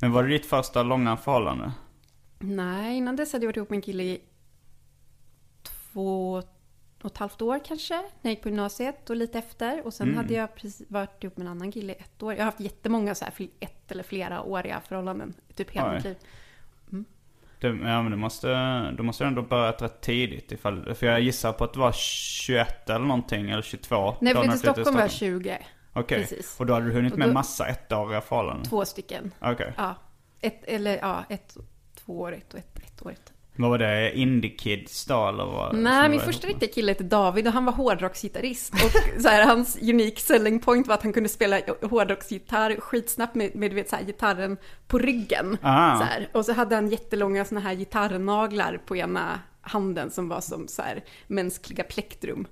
[0.00, 1.72] Men var det ditt första långa förhållande?
[2.38, 4.20] Nej, innan dess hade jag varit ihop med en kille i
[5.62, 6.32] två
[7.02, 9.86] och ett halvt år kanske, när jag gick på gymnasiet och lite efter.
[9.86, 10.16] Och sen Mm.
[10.16, 12.32] hade jag precis varit ihop med en annan kille i ett år.
[12.32, 16.16] Jag har haft jättemånga så här, ett eller flera åriga förhållanden, typ hela mitt liv.
[17.60, 18.50] Det, ja men du måste,
[18.90, 22.90] du måste ändå börjat rätt tidigt ifall, för jag gissar på att det var 21
[22.90, 24.14] eller någonting, eller 22.
[24.20, 25.58] När då jag när flyttade till Stockholm var jag 20,
[25.92, 26.60] Okej, precis.
[26.60, 28.64] och då hade du hunnit Och med då- massa ettåriga förhållanden?
[28.64, 29.30] två stycken.
[29.40, 29.72] Okej.
[29.76, 29.94] Ja,
[30.40, 31.56] ett, eller ja, ett
[32.04, 33.32] tvåårigt och ett ettårigt.
[33.58, 34.18] Vad var det?
[34.18, 35.76] Indie Kids då eller vad?
[35.76, 38.72] Nej, min första riktiga kille hette David och han var hårdrocksgitarrist.
[38.72, 43.56] Och så här, hans unique selling point var att han kunde spela hårdrocksgitarr skitsnabbt med,
[43.56, 45.56] med du vet, så här, gitarren på ryggen.
[45.62, 45.98] Ah.
[45.98, 46.28] Så här.
[46.32, 50.82] Och så hade han jättelånga såna här gitarrnaglar på ena handen som var som så
[50.82, 52.46] här, mänskliga plektrum.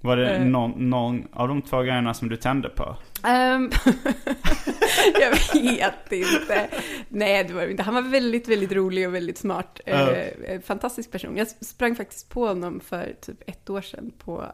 [0.00, 0.44] Var det Eh.
[0.44, 2.96] någon, någon av de två grejerna som du tände på?
[3.24, 3.70] Ehm,
[5.20, 6.68] jag vet inte.
[7.08, 7.82] Nej, det var inte.
[7.82, 9.80] Han var väldigt, väldigt rolig och väldigt smart.
[9.86, 11.36] Eh, fantastisk person.
[11.36, 14.44] Jag sprang faktiskt på honom för typ ett år sedan på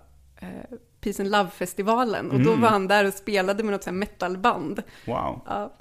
[1.00, 2.30] Peace and Love-festivalen.
[2.30, 2.60] Och då Mm.
[2.60, 4.82] var han där och spelade med något sånt metalband.
[5.06, 5.40] Wow.
[5.46, 5.72] Ja.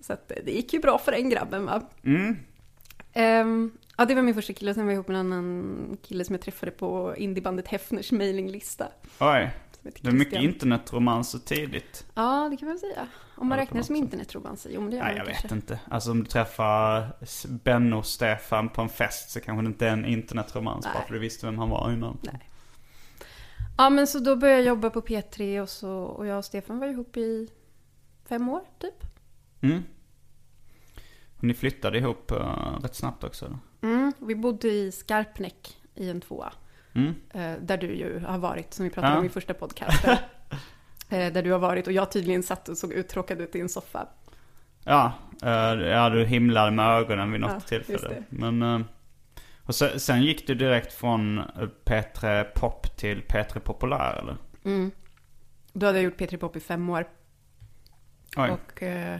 [0.00, 1.82] Så att det gick ju bra för den grabben va.
[2.04, 2.36] Mm.
[3.12, 4.74] Ehm, ja, det var min första kille.
[4.74, 8.88] Sen var jag ihop med en annan kille som jag träffade på indiebandet Hefners mailinglista.
[9.20, 9.50] Oj.
[9.82, 12.06] Det är mycket internetromanser tidigt.
[12.14, 13.06] Ja, det kan man säga.
[13.36, 14.70] Om man Ja, räknar som internetromanser.
[14.74, 15.48] Jo, men det gör Nej, man jag kanske.
[15.48, 15.80] vet inte.
[15.90, 17.12] Alltså om du träffar
[17.48, 21.02] Benno och Stefan på en fest så kanske det inte är en internetromans bara Nej.
[21.06, 22.18] för du visste vem han var innan.
[22.22, 22.50] Nej.
[23.78, 26.78] Ja, men så då började jag jobba på P3 och, så, och jag och Stefan
[26.78, 27.48] var ihop i
[28.28, 29.04] fem år, typ.
[29.60, 29.82] Mm.
[31.36, 33.58] Och ni flyttade ihop uh, rätt snabbt också eller?
[33.86, 36.52] Mm, vi bodde i Skarpnäck i en tvåa.
[36.94, 37.14] Mm.
[37.34, 39.18] Eh, där du ju har varit, som vi pratade Ja.
[39.18, 40.16] om i första podcasten.
[41.08, 43.68] eh, där du har varit och jag tydligen satt och såg uttråkad ut i en
[43.68, 44.08] soffa.
[44.84, 45.12] Ja,
[45.44, 48.22] uh, ja, du himlade med ögonen vid något Ja, tillfälle.
[48.28, 48.80] Men, eh,
[49.62, 51.44] och sen, sen gick du direkt från eh,
[51.84, 54.36] P3 Pop till P3 Populär eller?
[54.64, 54.90] Mm.
[55.72, 57.08] Då hade jag gjort P3 Pop i fem år.
[58.36, 58.50] Oj.
[58.50, 58.82] Och...
[58.82, 59.18] Eh,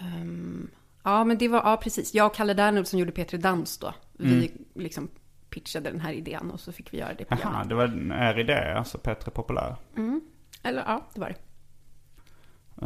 [0.00, 0.70] ehm,
[1.02, 1.58] ja, men det var...
[1.64, 2.14] Ja, precis.
[2.14, 3.94] Jag och Kalle Dernulf som gjorde P3 Dans då.
[4.12, 4.48] Vi Mm.
[4.74, 5.08] liksom
[5.50, 7.68] pitchade den här idén och så fick vi göra det Jaha, programmet.
[7.68, 9.76] det var er idé, alltså P3 Populär.
[9.96, 10.20] Mm.
[10.62, 11.36] Eller ja, det var det.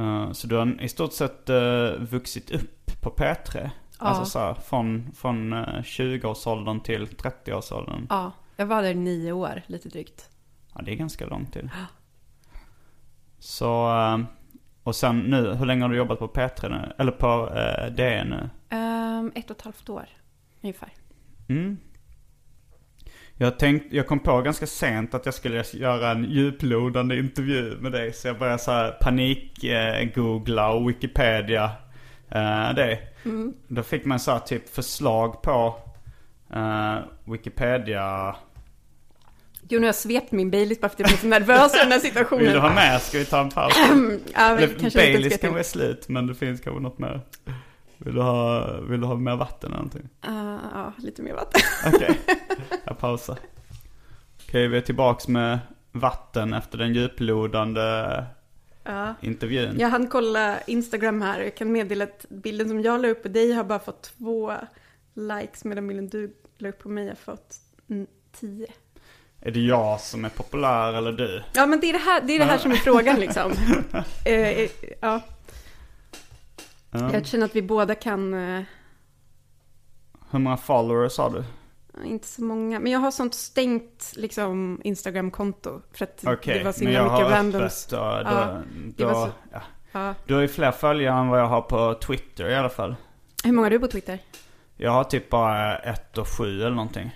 [0.01, 3.55] Eh, så du har i stort sett uh, vuxit upp på P3?
[3.55, 3.71] Ja.
[3.99, 8.07] Alltså så här, från, från uh, 20-årsåldern till 30-årsåldern?
[8.11, 10.31] Ja, jag var där i nio år, lite drygt.
[10.75, 11.71] Ja, det är ganska lång tid.
[13.39, 14.19] Så, eh,
[14.85, 16.93] och sen nu, hur länge har du jobbat på P3 nu?
[16.99, 18.51] Eller på uh, DN nu?
[18.77, 20.07] Ehm, ett och ett halvt år,
[20.61, 20.89] ungefär.
[21.49, 21.77] Mm.
[23.37, 27.93] Jag, tänkt, jag kom på ganska sent att jag skulle göra en djuplodande intervju med
[27.93, 28.13] dig.
[28.13, 31.71] Så jag började så här panik-googla och Wikipedia
[32.29, 32.99] eh, det.
[33.69, 35.75] Då fick man så här typ förslag på
[36.55, 38.37] eh, Wikipedia.
[39.69, 41.79] Jo, nu har jag svept min Baileys bara för att jag blev så nervös i
[41.79, 42.45] den här situationen.
[42.45, 43.03] Vill du ha med?
[43.03, 43.73] Ska vi ta en paus?
[43.77, 47.21] Ja, kanske inte Baileys kanske är slut men det finns kanske något mer.
[47.99, 50.09] Vill du ha, vill du ha mer vatten eller någonting?
[50.29, 51.61] Uh, ja, lite mer vatten.
[51.95, 52.21] Okej,
[52.85, 53.39] jag pausar.
[54.49, 55.59] Okej, vi är tillbaks med
[55.93, 58.25] vatten efter den djuplodande
[58.87, 59.15] Ja.
[59.21, 59.81] intervjun.
[59.81, 63.29] Jag hann kolla Instagram här jag kan meddela att bilden som jag la upp på
[63.29, 64.53] dig har bara fått två
[65.15, 67.55] likes medan bilden du la upp på mig har fått
[68.41, 68.67] tio.
[69.47, 71.43] Är det jag som är populär eller du?
[71.53, 73.53] Ja men det är det här, det är det här som är frågan liksom.
[74.25, 74.61] Eh,
[75.01, 75.21] ja,
[76.91, 77.11] Ja.
[77.13, 78.63] jag känner att vi båda kan, eh,
[80.31, 81.45] Hur många followers har du?
[82.05, 85.81] inte så många, men jag har sånt stängt liksom Instagram-konto.
[85.93, 87.87] För att Okej, det var så men himla jag mycket har randoms.
[87.87, 88.63] öppet och då, Ja,
[89.09, 89.61] då, så- ja.
[89.93, 90.15] Ja.
[90.27, 92.97] Du har ju fler följare än vad jag har på Twitter i alla fall.
[93.45, 94.19] Hur många har du på Twitter?
[94.77, 97.11] Jag har typ bara ett och sju eller någonting.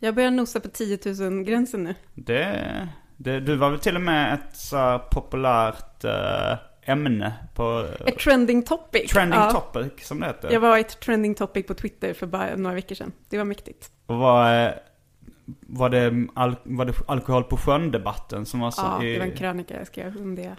[0.00, 1.94] Jag börjar nosa på 10 000-gränsen nu.
[2.14, 8.18] Det, det, du var väl till och med ett så populärt eh, ämne på Ett
[8.18, 9.10] trending topic.
[9.12, 9.50] trending Ja.
[9.50, 10.50] topic som det heter.
[10.52, 13.12] Jag var ett trending topic på Twitter för bara några veckor sedan.
[13.28, 13.90] Det var mäktigt.
[14.06, 14.70] Och var, eh,
[15.60, 19.26] var, det al- var det alkohol på sjön-debatten som var så Ja, i, det var
[19.26, 20.56] en krönika jag skrev om det.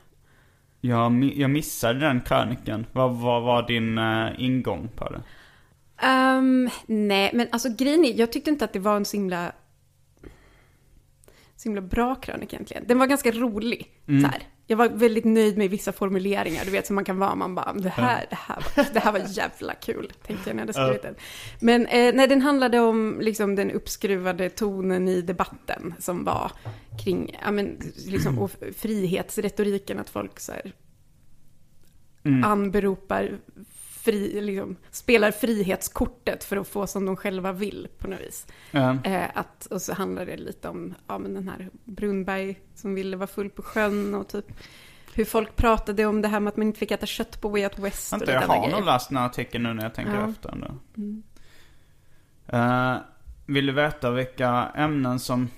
[0.82, 2.86] jag, mi- jag missade den krönikan.
[2.92, 5.22] Vad vad var din eh, ingång på det?
[6.02, 9.52] Ehm, nej, men alltså grejen är, jag tyckte inte att det var en så himla,
[11.56, 12.84] så himla bra krönika egentligen.
[12.88, 13.92] Den var ganska rolig.
[14.08, 14.22] Mm.
[14.22, 14.44] Så här.
[14.70, 17.74] Jag var väldigt nöjd med vissa formuleringar, du vet som man kan vara, man bara,
[17.74, 20.74] det här, det här, var, det här var jävla kul, tänkte jag när jag hade
[20.74, 21.16] skrivit den.
[21.60, 26.52] Men eh, nej, den handlade om liksom den uppskruvade tonen i debatten som var
[27.04, 30.74] kring, ja men, liksom, och frihetsretoriken, att folk så här,
[32.24, 32.44] Mm.
[32.44, 33.38] anberopar
[34.08, 38.48] fri, liksom, spelar frihetskortet för att få som de själva vill på något vis.
[38.72, 38.98] Ja.
[39.04, 43.18] Eh, att, och så handlar det lite om ja, men den här Brunberg som ville
[43.18, 44.46] vara full på sjön och typ
[45.14, 47.64] hur folk pratade om det här med att man inte fick äta kött på Way
[47.64, 48.14] Out West.
[48.14, 50.20] Vänta, jag har nog läst den här artikeln nu när jag tänker Ja.
[50.20, 50.32] Mm.
[50.32, 50.68] efter ändå.
[52.48, 52.98] Eh,
[53.46, 55.50] vill du veta vilka ämnen som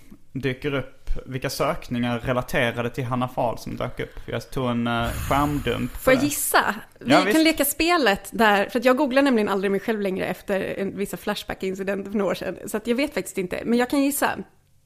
[0.41, 0.95] dyker upp?
[1.25, 4.19] Vilka sökningar relaterade till Hanna Fahl som dök upp?
[4.25, 5.91] Jag tog en uh, skärmdump.
[5.91, 6.75] Får jag gissa?
[6.99, 7.39] Vi Ja, kan visst.
[7.43, 12.12] leka spelet där, för jag googlar nämligen aldrig mig själv längre efter en, vissa Flashback-incidenter
[12.12, 12.58] för några år sedan.
[12.65, 14.32] Så att jag vet faktiskt inte, men jag kan gissa.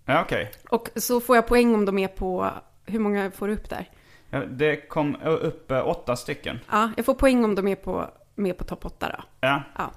[0.05, 0.51] Ja, okej.
[0.69, 2.49] Och så får jag poäng om de är på,
[2.85, 3.89] hur många får du upp där?
[4.29, 6.59] Ja, det kom upp eh, åtta stycken.
[6.71, 9.23] Ja, jag får poäng om de är på, med på topp 8 då.
[9.39, 9.91] Ja, Ja.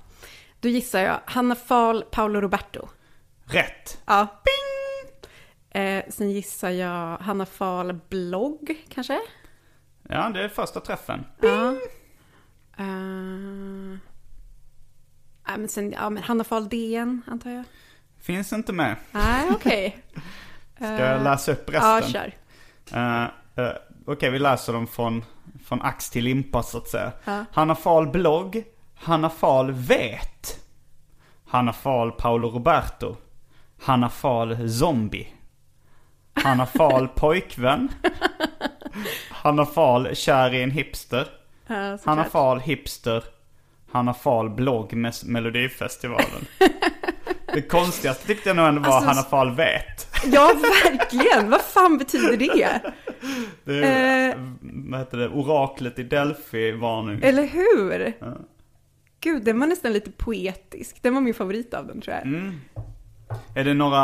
[0.60, 2.88] Då gissar jag Hanna Fahl, Paolo Roberto.
[3.44, 3.98] rätt.
[4.06, 4.26] Ja.
[4.44, 4.75] Bing!
[5.76, 9.20] Eh, sen gissar jag Hanna Fahl blogg, kanske?
[10.08, 11.26] Ja, det är första träffen.
[11.40, 11.70] Ja.
[12.78, 13.98] Eh,
[15.46, 17.64] ja, men sen, ja, men Hanna Fahl DN, antar jag.
[18.20, 18.96] Finns inte med.
[19.12, 19.98] Nej, okej.
[20.74, 21.90] Ska jag läsa upp resten?
[21.90, 22.34] Ja, kör.
[22.92, 23.24] Eh,
[23.64, 23.72] eh,
[24.06, 25.24] Okej, vi läser dem från,
[25.64, 27.12] från ax till limpa så att säga.
[27.24, 27.44] Ja.
[27.52, 28.64] Hanna Fahl blogg.
[28.94, 30.60] Hanna Fahl vet.
[31.46, 33.16] Hanna Fahl Paolo Roberto.
[33.80, 35.32] Hanna Fahl zombie.
[36.36, 37.88] Hanna Fahl pojkvän.
[39.30, 41.26] Hanna Fahl kär i en hipster.
[41.66, 41.98] Ja.
[42.04, 43.24] Hanna Fahl hipster.
[43.92, 46.46] Hanna Fahl blogg med Melodifestivalen.
[47.54, 50.06] Det konstigaste tyckte jag nog ändå var Alltså, Hanna Fahl vet.
[50.32, 50.52] Ja,
[50.84, 51.50] verkligen.
[51.50, 52.80] Vad fan betyder det?
[53.64, 54.34] Det är, Eh.
[54.62, 57.20] vad heter det, oraklet i Delphi-varning.
[57.22, 58.12] Eller hur?
[59.20, 61.02] Gud, den var nästan lite poetisk.
[61.02, 62.26] Den var min favorit av dem, tror jag.
[62.26, 62.60] Mm.
[63.54, 64.00] Är det några,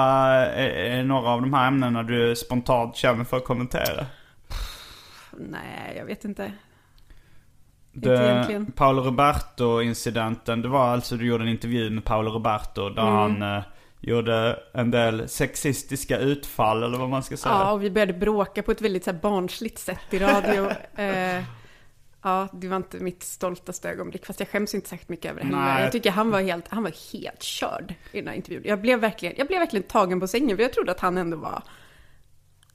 [0.47, 4.07] är, är några av de här ämnena du spontant känner för att kommentera?
[5.39, 6.53] Nej, jag vet inte.
[7.93, 8.73] Det, Inte egentligen.
[8.73, 13.15] Paolo Roberto-incidenten, det var alltså du gjorde en intervju med Paolo Roberto där Mm.
[13.15, 13.63] han eh,
[14.01, 17.55] gjorde en del sexistiska utfall eller vad man ska säga.
[17.55, 20.71] Ja, och vi började bråka på ett väldigt så här, barnsligt sätt i radio.
[21.03, 21.43] eh,
[22.23, 25.47] ja, det var inte mitt stoltaste ögonblick, fast jag skäms inte särskilt mycket över det
[25.47, 25.83] heller.
[25.83, 28.63] Jag tycker han var helt, han var helt körd i den här intervjun.
[28.67, 31.37] Jag blev verkligen, jag blev verkligen tagen på sängen, för jag trodde att han ändå
[31.37, 31.63] var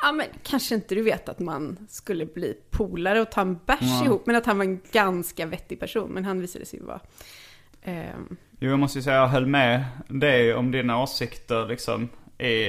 [0.01, 4.05] Ja men kanske inte du vet att man skulle bli polare och ta en bärs
[4.05, 6.09] ihop, men att han var en ganska vettig person.
[6.11, 6.99] Men han visade sig vara...
[7.81, 12.67] ehm, Jo, jag måste ju säga jag höll med dig om dina åsikter liksom i,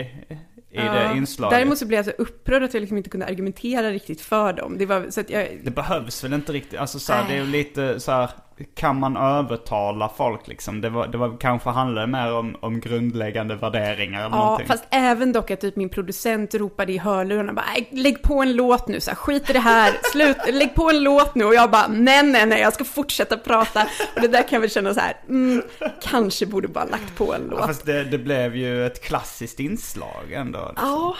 [0.70, 0.92] i ja.
[0.92, 1.58] det inslaget.
[1.58, 4.78] Däremot så blev jag så upprörd att jag liksom inte kunde argumentera riktigt för dem.
[4.78, 5.60] Det var så att jag...
[5.64, 8.30] Det behövs väl inte riktigt, alltså så här, det är ju lite så här,
[8.74, 10.80] kan man övertala folk liksom?
[10.80, 14.66] Det var, det var kanske handlade mer om, om grundläggande värderingar eller Ja, någonting.
[14.66, 18.52] fast även dock att typ min producent ropade i hörlurarna bara "Nej, lägg på en
[18.56, 21.54] låt nu, så här, skit i det här, slut, lägg på en låt nu och
[21.54, 23.82] jag bara nej, nej, nej, jag ska fortsätta prata
[24.14, 25.62] och det där kan jag väl känna så här, mm,
[26.02, 27.66] kanske borde bara lagt på en Ja, låt.
[27.66, 30.58] fast det, det blev ju ett klassiskt inslag ändå.
[30.68, 30.88] Liksom.
[30.88, 31.16] Ja,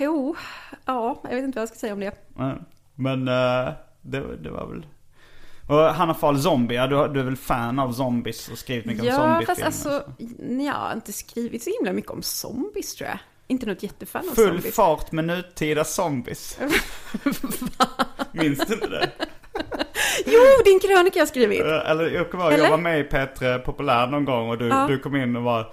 [0.00, 0.36] jo,
[0.84, 2.12] ja, jag vet inte vad jag ska säga om det.
[2.38, 2.54] Ja.
[2.94, 3.72] Men eh,
[4.02, 4.86] det, det var väl...
[5.68, 9.02] Och Hanna Fahl Zombie, ja, du, du är väl fan av zombies och skrivit mycket
[9.02, 9.46] om Ja, zombiefilmer?
[9.46, 10.02] fast alltså,
[10.66, 13.18] jag har inte skrivit så himla mycket om zombies tror jag.
[13.46, 14.74] Inte något jättefan av Full zombies.
[14.74, 16.58] fart med nutida zombies.
[18.32, 19.10] Minns du inte det?
[20.26, 21.60] Jo, din krönika jag skrivit.
[21.60, 24.86] Eller jag ihåg, jag var med i P3 Populär någon gång och du, Ja.
[24.88, 25.72] du kom in och var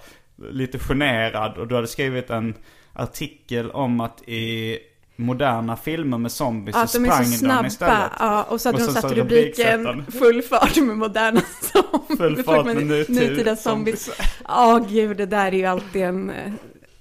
[0.50, 2.54] lite generad och du hade skrivit en
[2.92, 4.78] artikel om att i
[5.16, 7.66] moderna filmer med zombies Att så de är sprang de snabba.
[7.66, 8.10] istället.
[8.18, 10.06] Ja, och så hade Och de satt rubriken.
[10.12, 12.18] Full fart med moderna zombies.
[12.18, 14.10] Full fart med nutid- nutida zombies.
[14.48, 16.30] Ja, gud, det där är ju alltid en...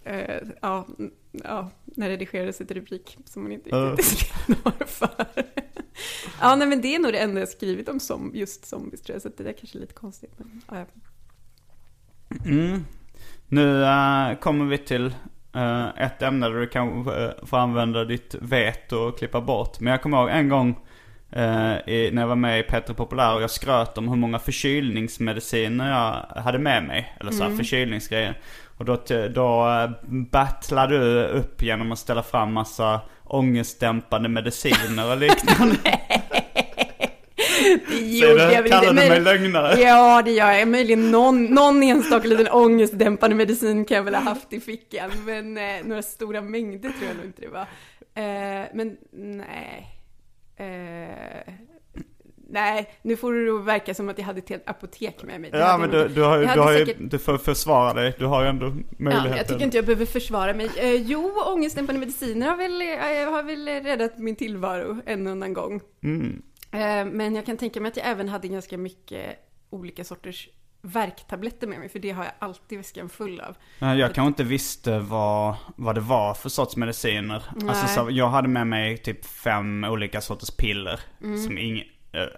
[0.04, 1.12] eh, ja, mm,
[1.44, 3.78] ja, när redigerades ett rubrik som man inte Ja.
[3.98, 5.26] riktigt några för.
[6.42, 9.16] ja, nej men det är nog det enda jag skrivit om som, just zombies tror
[9.16, 10.34] jag, så det där kanske är lite konstigt.
[10.38, 10.86] Men, ja, ja.
[13.48, 15.16] Nu eh, kommer vi till
[15.98, 19.80] ett ämne där du kan uh, få använda ditt veto och klippa bort.
[19.80, 20.80] Men jag kommer ihåg en gång
[21.32, 24.40] eh, i, när jag var med i Petter Populär och jag skröt om hur många
[24.40, 27.16] förkylningsmediciner jag hade med mig.
[27.20, 28.40] Eller så här, förkylningsgrejer.
[28.78, 28.98] Och då,
[29.34, 29.68] då
[30.08, 36.00] battlade du upp genom att ställa fram massa ångestdämpande mediciner och liknande.
[38.02, 39.82] Jo, du- jag kallar du mig lögnare?
[39.82, 40.68] Ja, det gör jag.
[40.68, 45.12] Möjligen någon, någon enstaka liten ångestdämpande medicin kan jag väl ha haft i fickan.
[45.26, 47.62] Men eh, några stora mängder tror jag nog inte det var.
[48.16, 49.92] Eh, men nej.
[50.58, 51.54] Eh,
[52.50, 55.52] nej, nu får det verka som att jag hade ett helt apotek med mig.
[55.52, 58.14] Det Ja men du, du har, ju- du har ju, säkert- du får försvara dig.
[58.20, 59.32] Du har ju ändå möjligheten.
[59.32, 60.70] Ja, jag tycker inte jag behöver försvara mig.
[60.78, 65.54] Eh, jo, ångestdämpande mediciner har väl, eh, har väl räddat min tillvaro en och annan
[65.54, 65.82] gång.
[66.04, 66.42] Mm.
[66.76, 70.50] Eh, men jag kan tänka mig att jag även hade ganska mycket olika sorters
[70.82, 73.56] värktabletter med mig, för det har jag alltid väskan full av.
[73.80, 77.44] Jag kanske inte visste vad, vad det var för sorts mediciner.
[77.68, 81.00] Alltså, så, jag hade med mig typ fem olika sorters piller.
[81.22, 81.38] Mm.
[81.38, 81.84] Som ing,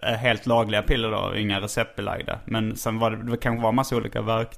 [0.03, 2.39] eh, helt lagliga piller då, inga receptbelagda.
[2.45, 4.49] Men sen var det, det kanske var massa olika verk...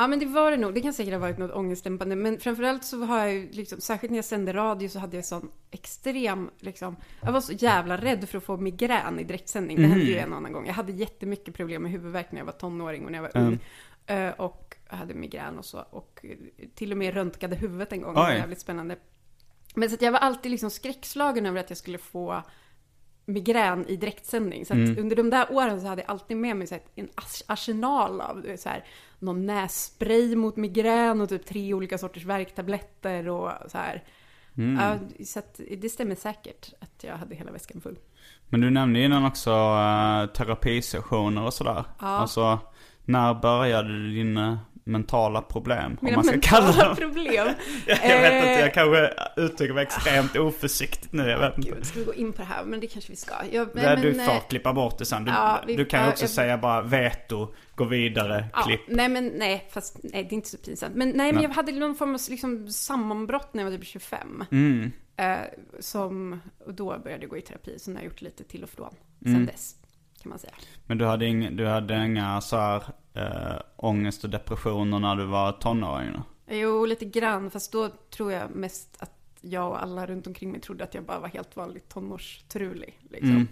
[0.00, 0.74] Ja, men det var det nog.
[0.74, 2.16] Det kan säkert ha varit något ångestdämpande.
[2.16, 5.24] Men framförallt så har jag ju liksom, särskilt när jag sände radio så hade jag
[5.24, 9.76] sån extrem, liksom, jag var så jävla rädd för att få migrän i direktsändning.
[9.76, 10.66] Det hände ju en annan gång.
[10.66, 13.58] Jag hade jättemycket problem med huvudvärk när jag var tonåring och när jag var ung.
[14.06, 15.78] Eh, och hade migrän och så.
[15.90, 16.24] Och
[16.74, 18.14] till och med röntgade huvudet en gång.
[18.14, 18.36] Det var Oj.
[18.36, 18.96] jävligt spännande.
[19.74, 22.42] Men så att jag var alltid liksom skräckslagen över att jag skulle få
[23.24, 24.66] migrän i direktsändning.
[24.66, 27.42] Så att under de där åren så hade jag alltid med mig så en ars-
[27.46, 28.84] arsenal av så här,
[29.18, 34.04] någon nässpray mot migrän och typ tre olika sorters värktabletter och så här.
[34.54, 37.98] Ja, så att det stämmer säkert att jag hade hela väskan full.
[38.48, 41.84] Men du nämnde innan också uh, terapisessioner och sådär.
[42.00, 42.06] Ja.
[42.06, 42.58] Alltså,
[43.04, 44.58] när började dina
[44.88, 45.98] mentala problem?
[46.00, 46.96] Mina om man ska mentala kalla dem.
[46.96, 47.48] problem.
[47.86, 51.28] jag vet inte, Eh, jag kanske uttrycker mig extremt oförsiktigt nu.
[51.28, 51.70] Jag vet inte.
[51.70, 52.64] Gud, ska vi gå in på det här?
[52.64, 53.34] Men det kanske vi ska.
[53.52, 55.24] Jag, du men, får eh, klippa bort det sen.
[55.24, 58.62] Du, ja, vi- du kan ju ja, också jag- säga bara veto, gå vidare, Ja,
[58.62, 58.80] klipp.
[58.88, 60.94] nej men nej, fast nej det är inte så pinsamt.
[60.94, 64.44] Men nej, men jag hade någon form av liksom sammanbrott när jag var typ 25.
[64.50, 64.92] Mm.
[65.16, 65.36] Eh,
[65.80, 68.70] som, och då började jag gå i terapi, så har jag gjort lite till och
[68.70, 68.94] från
[69.26, 69.34] Mm.
[69.36, 69.74] sen dess.
[70.22, 70.52] Kan man säga.
[70.86, 72.82] Men du hade, ing, du hade inga så här
[73.14, 76.12] äh, ångest och depressioner när du var tonåring?
[76.12, 76.22] då?
[76.54, 80.60] Jo, lite grann, fast då tror jag mest att jag och alla runt omkring mig
[80.60, 82.98] trodde att jag bara var helt vanlig tonårstrulig.
[83.10, 83.30] Liksom.
[83.30, 83.48] Mm.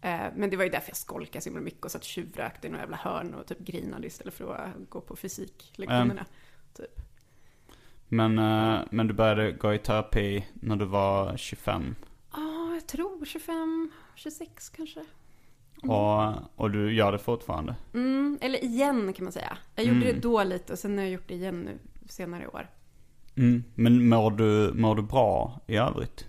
[0.00, 2.70] Eh, men det var ju därför jag skolkade så himla mycket och satt tjuvrökte i
[2.70, 6.26] några jävla hörn och typ grinade istället för att gå på fysiklektionerna.
[6.76, 7.00] Typ.
[8.08, 11.94] Men, äh, men du började gå i terapi när du var 25?
[12.32, 15.04] Ja, jag tror 25, 26 kanske.
[15.82, 17.74] Och, och du gör det fortfarande?
[17.94, 19.58] Mm, eller igen kan man säga.
[19.74, 22.46] Jag gjorde det då lite och sen har jag gjort det igen nu senare i
[22.46, 22.70] år.
[23.36, 23.64] Mm.
[23.74, 26.26] Men mår du, mår du bra i övrigt?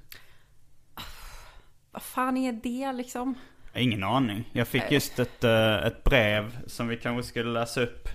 [1.92, 3.36] Vad fan är det liksom?
[3.76, 4.50] Ingen aning.
[4.54, 8.08] Jag fick just ett, eh, ett brev som vi kanske skulle läsa upp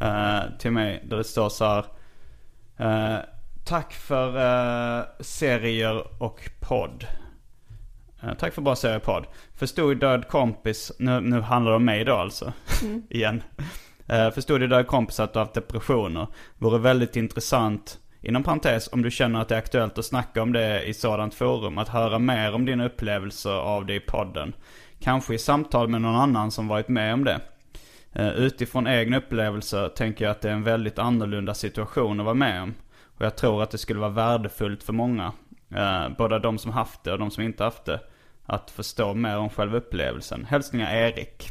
[0.00, 1.04] eh, till mig.
[1.08, 1.84] Där det står så här.
[2.76, 3.18] eh,
[3.64, 7.06] tack för serier och podd.
[8.22, 9.26] Eh, tack för bra serier och podd.
[9.56, 12.52] Förstod Död kompis, nu, nu handlar det om mig då alltså.
[13.10, 13.42] Igen.
[14.12, 16.26] Uh, förstod Död kompis att du har haft depressioner.
[16.58, 20.52] Vore väldigt intressant, inom parentes, om du känner att det är aktuellt att snacka om
[20.52, 21.78] det i sådant forum.
[21.78, 24.52] Att höra mer om dina upplevelser av det i podden.
[25.00, 27.40] Kanske i samtal med någon annan som varit med om det.
[28.12, 32.34] Eh, Utifrån egna upplevelser tänker jag att det är en väldigt annorlunda situation att vara
[32.34, 32.74] med om.
[33.16, 35.32] Och jag tror att det skulle vara värdefullt för många,
[35.76, 38.00] eh, både de som haft det och de som inte haft det,
[38.46, 40.44] att förstå mer om själva upplevelsen.
[40.44, 41.48] Hälsningar Erik.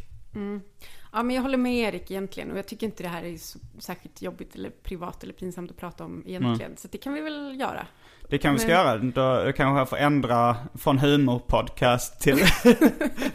[1.12, 3.58] Ja, men jag håller med Erik egentligen och jag tycker inte det här är så
[3.78, 6.76] särskilt jobbigt eller privat eller pinsamt att prata om egentligen.
[6.76, 7.86] Så det kan vi väl göra.
[8.28, 8.98] Det kan vi ska Men- göra.
[9.44, 12.76] Då kanske jag får ändra från humorpodcast till, till,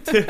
[0.06, 0.24] Till,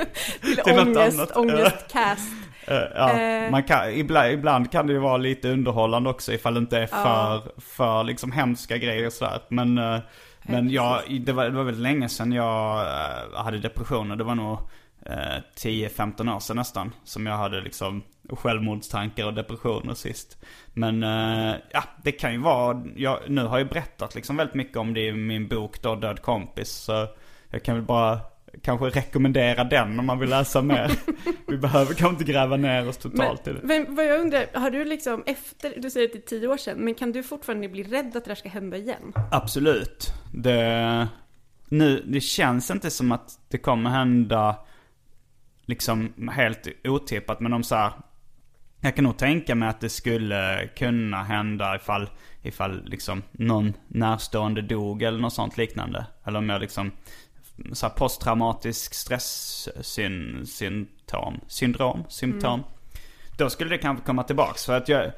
[0.65, 1.37] till något ångest, annat.
[1.37, 2.31] ångestcast.
[2.67, 3.51] Eh, ja, Eh.
[3.51, 6.87] man kan, ibland, ibland kan det ju vara lite underhållande också ifall det inte är
[6.87, 9.39] för, för liksom hemska grejer och sådär.
[9.49, 9.99] Men, eh,
[10.47, 14.15] men jag, det, var, det var väldigt länge sedan jag eh, hade depressioner.
[14.15, 14.57] Det var nog
[15.05, 16.91] eh, 10-15 år sedan nästan.
[17.03, 20.45] Som jag hade liksom självmordstankar och depressioner sist.
[20.73, 24.77] Men eh, ja, det kan ju vara, jag, nu har jag berättat liksom väldigt mycket
[24.77, 26.69] om det i min bok då, Död kompis.
[26.69, 27.07] Så
[27.49, 28.19] jag kan väl bara
[28.61, 30.91] kanske rekommendera den om man vill läsa mer.
[31.47, 33.59] Vi behöver kanske inte gräva ner oss totalt i det.
[33.63, 36.57] Men vad jag undrar, har du liksom efter, du säger att det är tio år
[36.57, 39.13] sedan, men kan du fortfarande bli rädd att det där ska hända igen?
[39.31, 40.13] Absolut.
[40.33, 41.07] Det,
[41.69, 44.55] nu, det känns inte som att det kommer hända
[45.65, 47.39] liksom helt otippat.
[47.39, 47.91] Men om så här,
[48.81, 52.09] Jag kan nog tänka mig att det skulle kunna hända ifall,
[52.41, 56.05] ifall liksom någon närstående dog eller något sånt liknande.
[56.25, 56.91] Eller om jag liksom
[57.73, 62.63] så posttraumatisk stresssymptom, syndrom, symptom.
[63.37, 64.65] Då skulle det kanske komma tillbaks.
[64.65, 65.11] För att jag,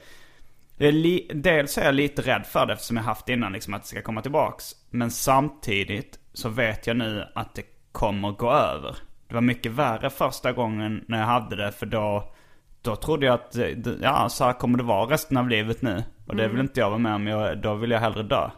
[0.78, 3.88] li, dels är jag lite rädd för det eftersom jag haft innan, liksom att det
[3.88, 4.76] ska komma tillbaks.
[4.90, 8.96] Men samtidigt så vet jag nu att det kommer gå över.
[9.28, 12.34] Det var mycket värre första gången när jag hade det för då,
[12.82, 13.56] då trodde jag att,
[14.02, 16.04] ja så här kommer det vara resten av livet nu.
[16.28, 18.50] Och det vill inte jag vara med om, jag, då vill jag hellre dö.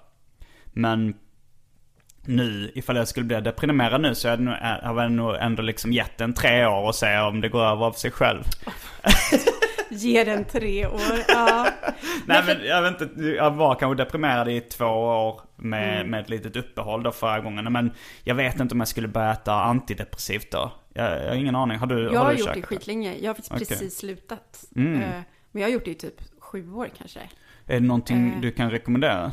[0.65, 1.15] Men
[2.25, 5.93] nu, ifall jag skulle bli deprimerad nu så är det nog, jag nog ändå liksom
[5.93, 8.43] gett den tre år och se om det går över av sig själv.
[9.91, 11.01] Ge den tre år.
[11.27, 11.67] Ja.
[12.25, 16.09] Nej men jag vet inte, jag var kanske deprimerad i två år med, Mm.
[16.11, 17.73] med ett litet uppehåll då förra gången.
[17.73, 17.91] Men
[18.23, 20.71] jag vet inte om jag skulle börja äta antidepressivt då.
[20.93, 21.77] Jag, jag har ingen aning.
[21.77, 23.15] Har du, Jag har har du gjort det skitlänge.
[23.21, 23.67] Jag har faktiskt Okej.
[23.67, 24.63] precis slutat.
[24.75, 25.01] Mm.
[25.01, 25.09] Eh,
[25.51, 27.19] Men jag har gjort det i typ sju år kanske.
[27.67, 28.41] Är det någonting Eh.
[28.41, 29.31] du kan rekommendera?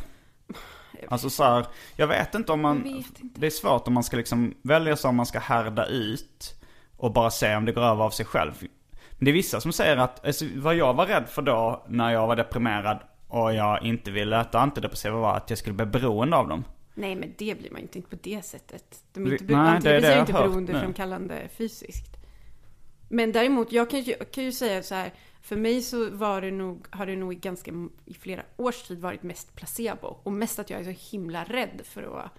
[1.09, 1.67] Alltså så här,
[1.97, 3.21] jag vet inte om man, inte.
[3.23, 6.55] det är svårt om man ska liksom välja så om man ska härda ut
[6.97, 8.53] och bara se om det går över av sig själv.
[8.91, 12.13] Men det är vissa som säger att, alltså, vad jag var rädd för då när
[12.13, 16.37] jag var deprimerad och jag inte ville äta antidepressiva var att jag skulle bli beroende
[16.37, 16.65] av dem.
[16.95, 19.03] Nej, men det blir man ju inte, inte på det sättet.
[19.13, 22.17] De är inte, nej, antidepressiva är inte beroendeframkallande fysiskt.
[23.09, 25.13] Men däremot, jag kan ju, kan ju säga så här.
[25.47, 27.73] För mig så var det nog, har det nog i ganska,
[28.05, 30.07] i flera års tid varit mest placebo.
[30.23, 32.31] Och mest att jag är så himla rädd för att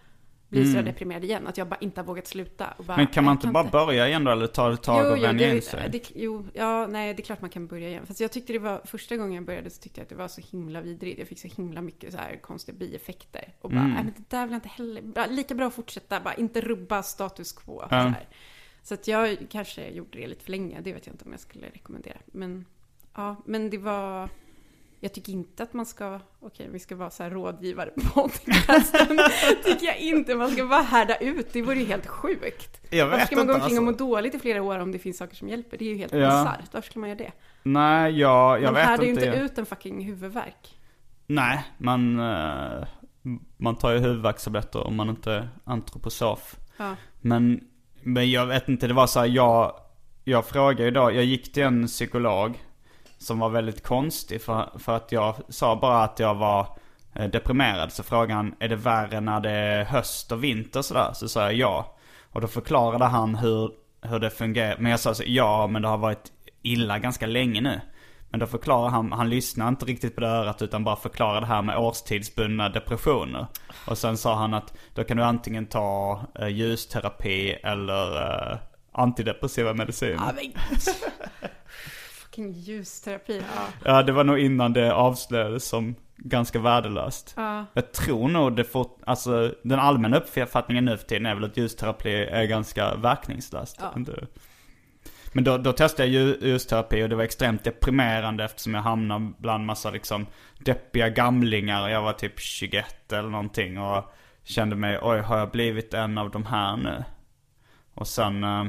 [0.49, 1.47] bli så deprimerad igen.
[1.47, 2.73] Att jag bara inte har vågat sluta.
[2.77, 2.95] Bara, Mm.
[3.05, 5.55] Men kan man inte bara börja igen då eller ta ett tag Jo, och vänja
[5.55, 5.89] in sig?
[5.89, 8.05] det, jo, ja, nej, det är klart man kan börja igen.
[8.05, 10.27] Fast jag tyckte det var, första gången jag började så tyckte jag att det var
[10.27, 11.19] så himla vidrigt.
[11.19, 13.53] Jag fick så himla mycket så här konstiga bieffekter.
[13.61, 13.93] Och bara, Mm.
[13.93, 16.61] nej men det där vill jag inte heller, bara, lika bra att fortsätta, bara inte
[16.61, 17.79] rubba status quo.
[17.79, 17.97] Så, Ja.
[17.97, 18.27] här.
[18.83, 21.39] så att jag kanske gjorde det lite för länge, det vet jag inte om jag
[21.39, 22.17] skulle rekommendera.
[22.25, 22.65] Men,
[23.17, 24.29] ja, men det var,
[24.99, 29.19] jag tycker inte att man ska, okej vi ska vara så här rådgivare på podcasten.
[29.63, 32.81] tycker jag inte, man ska bara härda ut, det vore ju helt sjukt.
[32.89, 34.05] Jag Varför vet ska man gå inte omkring och må alltså.
[34.07, 35.77] dåligt i flera år om det finns saker som hjälper?
[35.77, 36.19] Det är ju helt Ja.
[36.19, 36.73] bisarrt.
[36.73, 37.31] Varför skulle man göra det?
[37.63, 39.25] Nej, jag, jag man vet härdar ju inte.
[39.25, 40.79] inte ut en fucking huvudvärk.
[41.27, 42.87] Nej, man, eh,
[43.57, 46.55] man tar ju huvudvärkstabletter om man inte är antroposof.
[46.77, 46.95] Ja.
[47.21, 47.67] Men,
[48.03, 49.79] men jag vet inte, det var så här, jag,
[50.23, 52.63] jag frågade då, jag gick till en psykolog
[53.17, 56.67] som var väldigt konstig för, för att jag sa bara att jag var
[57.13, 57.91] eh, deprimerad.
[57.91, 61.11] Så frågade han, är det värre när det är höst och vinter sådär?
[61.13, 61.95] Så sa jag ja.
[62.31, 64.77] Och då förklarade han hur, hur det fungerar.
[64.79, 67.81] Men jag sa så, ja men det har varit illa ganska länge nu.
[68.29, 71.45] Men då förklarade han, han lyssnade inte riktigt på det örat utan bara förklarade det
[71.45, 73.47] här med årstidsbundna depressioner.
[73.87, 78.57] Och sen sa han att då kan du antingen ta eh, ljusterapi eller eh,
[78.91, 80.33] antidepressiva mediciner.
[80.35, 80.53] Men...
[82.37, 83.41] fucking ljusterapi.
[83.55, 83.67] Ja.
[83.85, 87.33] Ja, det var nog innan det avslöjades som ganska värdelöst.
[87.37, 87.65] Ja.
[87.73, 91.57] Jag tror nog det fort, alltså den allmänna uppfattningen nu för tiden är väl att
[91.57, 93.77] ljusterapi är ganska verkningslöst.
[93.79, 93.93] Ja.
[95.33, 99.31] Men då, då testade jag ju- ljusterapi och det var extremt deprimerande eftersom jag hamnade
[99.37, 100.25] bland massa liksom
[100.59, 101.89] deppiga gamlingar.
[101.89, 104.11] Jag var typ 21 eller någonting och
[104.43, 107.03] kände mig, oj har jag blivit en av de här nu?
[107.93, 108.65] Och sen, eh,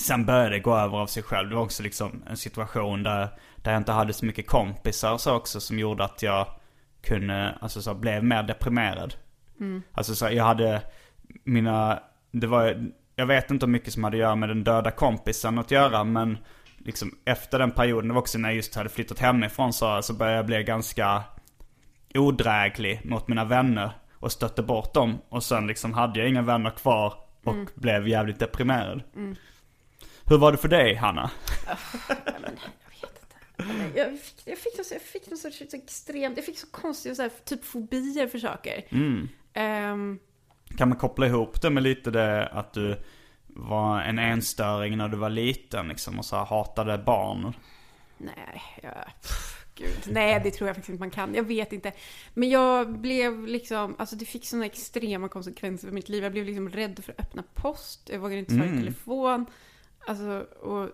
[0.00, 1.48] sen började det gå över av sig själv.
[1.48, 5.20] Det var också liksom en situation där, där jag inte hade så mycket kompisar och
[5.20, 6.46] så också som gjorde att jag
[7.02, 9.14] kunde, alltså så blev mer deprimerad.
[9.92, 10.82] Alltså så jag hade
[11.44, 14.90] mina, det var, jag vet inte hur mycket som hade att göra med den döda
[14.90, 16.38] kompisen att göra men
[16.78, 20.14] liksom efter den perioden, det var också när jag just hade flyttat hemifrån så, så
[20.14, 21.22] började jag bli ganska
[22.14, 25.18] odräglig mot mina vänner och stötte bort dem.
[25.28, 29.02] Och sen liksom hade jag inga vänner kvar och blev jävligt deprimerad.
[30.30, 31.30] Hur var det för dig Hanna?
[33.94, 37.22] Jag fick, jag fick, jag fick någon sorts så extremt, jag fick så konstiga så
[37.22, 38.84] här, typ fobier för saker.
[38.88, 39.28] Mm.
[39.52, 40.18] Ehm,
[40.78, 42.96] Kan man koppla ihop det med lite det att du
[43.46, 47.52] var en enstöring när du var liten liksom och så här hatade barn?
[48.18, 49.90] nej, jag, pff, gud.
[50.06, 51.34] Nej, det tror jag faktiskt inte man kan.
[51.34, 51.92] Jag vet inte.
[52.34, 56.22] Men jag blev liksom, alltså det fick sådana extrema konsekvenser för mitt liv.
[56.22, 58.08] Jag blev liksom rädd för att öppna post.
[58.12, 58.80] Jag vågade inte svara i Mm.
[58.82, 59.46] telefon.
[60.10, 60.88] Alltså, och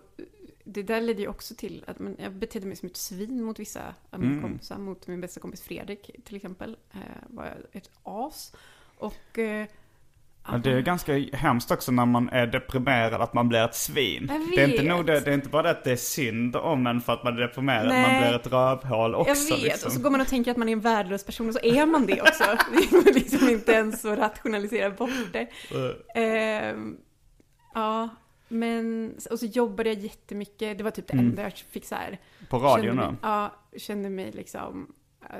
[0.63, 3.59] det där ledde ju också till att men, jag betedde mig som ett svin mot
[3.59, 4.43] vissa av mina Mm.
[4.43, 4.77] kompisar.
[4.77, 6.77] Mot min bästa kompis Fredrik till exempel.
[6.93, 8.55] Eh, var jag ett as.
[8.97, 9.39] Och...
[9.39, 9.67] Eh,
[10.51, 14.27] Ja, det är ganska hemskt också när man är deprimerad att man blir ett svin.
[14.55, 16.87] Det är, inte nog det, det är inte bara det att det är synd om
[16.87, 18.11] en för att man är deprimerad, Nej.
[18.11, 19.31] man blir ett rövhål också.
[19.49, 19.87] Jag vet, liksom.
[19.87, 21.85] och så går man och tänker att man är en värdelös person och så är
[21.85, 22.43] man det också.
[23.03, 25.47] Det är liksom inte ens så rationalisera bort det.
[26.15, 26.97] Eh, Ehm,
[27.73, 28.09] ja,
[28.47, 30.77] Men, och så jobbade jag jättemycket.
[30.77, 31.25] Det var typ det Mm.
[31.25, 32.17] enda jag fick så här.
[32.49, 33.15] På radion då?
[33.21, 34.93] Ja, kände mig liksom
[35.29, 35.35] eh,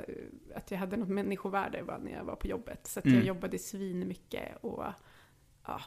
[0.56, 2.86] att jag hade något människovärde bara när jag var på jobbet.
[2.86, 3.18] Så att Mm.
[3.18, 4.84] jag jobbade svin mycket och
[5.66, 5.80] ja.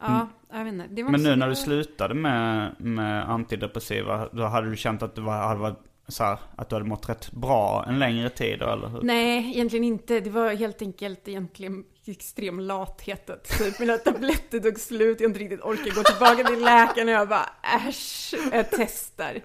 [0.00, 0.84] Ja, jag vet inte.
[1.00, 1.12] Mm.
[1.12, 5.46] Men nu när du slutade med, med antidepressiva, då hade du känt att du var,
[5.48, 5.78] hade varit
[6.08, 9.02] så här, att du hade mått rätt bra en längre tid eller hur?
[9.02, 10.20] Nej, egentligen inte.
[10.20, 13.30] Det var helt enkelt egentligen extrem lathet.
[13.30, 17.14] Att typ mina tabletter tog slut, jag inte riktigt orkar gå tillbaka till läkaren och
[17.14, 17.48] jag bara
[17.88, 19.40] äsch, jag testar.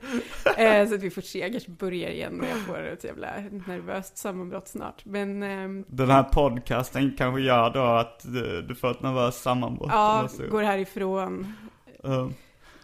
[0.57, 3.36] Eh, så att vi får se, jag kanske börjar igen och jag får ett jävla
[3.68, 5.05] nervöst sammanbrott snart.
[5.05, 9.89] Men ehm, Den här podcasten kanske gör då att du, du får ett nervöst sammanbrott
[9.91, 11.53] ja, går härifrån,
[12.05, 12.30] Uh,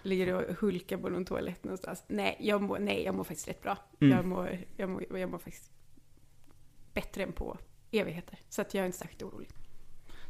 [0.02, 2.04] ligger och hulkar på någon toalett någonstans.
[2.08, 3.78] Nej, jag mår, nej, jag mår faktiskt rätt bra.
[4.00, 4.18] Mm.
[4.18, 5.72] Jag, mår, jag, mår, jag mår faktiskt
[6.94, 7.58] bättre än på
[7.92, 8.40] evigheter.
[8.50, 9.50] Så att jag är inte särskilt orolig.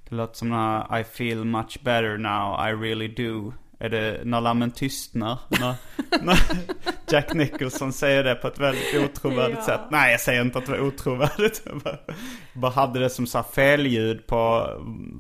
[0.09, 3.53] Det låter som den här I feel much better now, I really do.
[3.79, 5.37] Är det när lammen tystnar?
[5.49, 5.75] När,
[6.25, 6.39] när
[7.11, 9.65] Jack Nicholson säger det på ett väldigt otrovärdigt Ja.
[9.65, 9.81] sätt.
[9.91, 11.61] Nej, jag säger inte att det var otrovärdigt.
[11.65, 11.97] Jag bara,
[12.53, 14.67] bara hade det som så här felljud på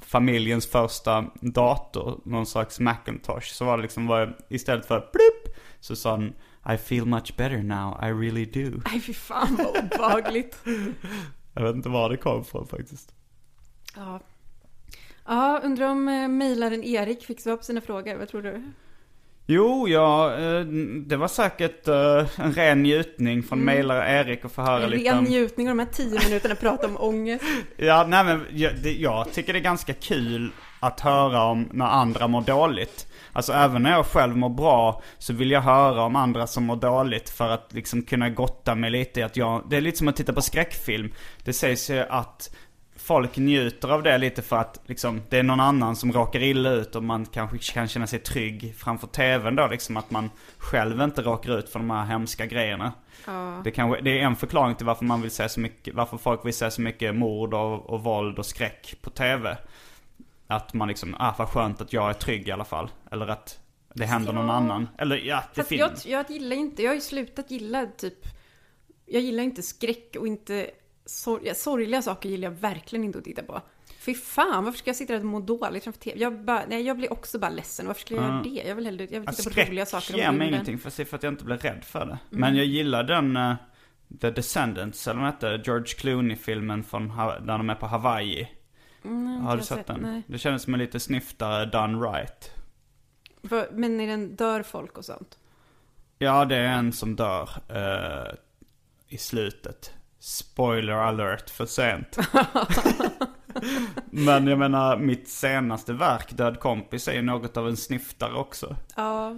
[0.05, 2.21] familjens första dator.
[2.25, 3.45] Någon slags Macintosh.
[3.53, 6.33] Så var det liksom, var, istället för blipp, så sa han
[6.73, 8.81] I feel much better now, I really do.
[8.91, 10.57] Nej, fy fan vad obehagligt.
[11.53, 13.13] Jag vet inte var det kom ifrån faktiskt.
[13.95, 14.19] Ja.
[15.27, 18.15] Ja, undrar om eh, mejlaren Erik fick svar på sina frågor.
[18.15, 18.63] Vad tror du?
[19.49, 20.65] Jo, ja, eh,
[21.05, 25.11] det var säkert eh, en ren njutning från mejlare Erik att få höra En lite
[25.11, 25.23] ren om...
[25.23, 27.45] njutning av de här tio minuterna att prata om ångest.
[27.77, 31.85] Ja, nej men jag, det, jag tycker det är ganska kul att höra om när
[31.85, 33.07] andra mår dåligt.
[33.33, 36.75] Alltså även när jag själv mår bra så vill jag höra om andra som mår
[36.75, 40.15] dåligt för att liksom kunna gotta mig lite att jag, det är lite som att
[40.15, 41.13] titta på skräckfilm.
[41.43, 42.55] Det sägs ju att
[43.07, 46.69] folk njuter av det lite för att liksom, det är någon annan som råkar illa
[46.69, 51.01] ut och man kanske kan känna sig trygg framför tvn då liksom att man själv
[51.01, 52.93] inte råkar ut för de här hemska grejerna.
[53.25, 53.61] Ja.
[53.63, 56.45] Det, kanske, det är en förklaring till varför man vill se så mycket, varför folk
[56.45, 59.57] vill se så mycket mord och, och våld och skräck på tv.
[60.47, 62.89] Att man liksom, ah vad skönt att jag är trygg i alla fall.
[63.11, 63.59] Eller att
[63.93, 64.53] det händer någon Ja.
[64.53, 64.87] annan.
[64.97, 66.05] Eller ja, det finns.
[66.05, 68.25] jag, jag gillar inte, jag har ju slutat gilla typ,
[69.05, 70.69] jag gillar inte skräck och inte,
[71.07, 73.61] sor, sorgliga saker gillar jag verkligen inte att titta på.
[73.99, 76.19] Fy fan, varför ska jag sitta där och må dåligt framför tv?
[76.19, 77.87] Jag, bara, nej, jag blir också bara ledsen.
[77.87, 78.63] Varför skulle jag göra det?
[78.67, 81.05] Jag vill hellre jag vill titta på skräck roliga saker om ger mig ingenting för,
[81.05, 82.05] för att jag inte blir rädd för det.
[82.05, 82.19] Mm.
[82.29, 83.55] Men jag gillar den uh,
[84.21, 88.47] The Descendants, eller vad hette, George Clooney-filmen från, där de är på Hawaii.
[89.05, 89.99] Mm, Har du jag sett den?
[90.01, 90.21] Nej.
[90.27, 92.51] Det kändes som en lite snyftare done right.
[93.41, 95.37] Vad- Men är den, dör folk och sånt?
[96.17, 98.33] Ja, det är en som dör eh,
[99.07, 99.93] i slutet.
[100.19, 102.17] Spoiler alert, för sent.
[104.11, 108.75] Men jag menar, mitt senaste verk, Död kompis, är ju något av en sniftare också.
[108.95, 109.35] Ja,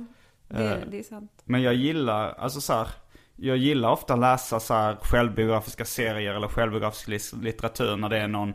[0.47, 0.77] det, Eh.
[0.91, 1.31] det är sant.
[1.43, 2.87] Men jag gillar, alltså så här,
[3.35, 8.53] jag gillar ofta läsa så här självbiografiska serier eller självbiografisk litteratur när det är någon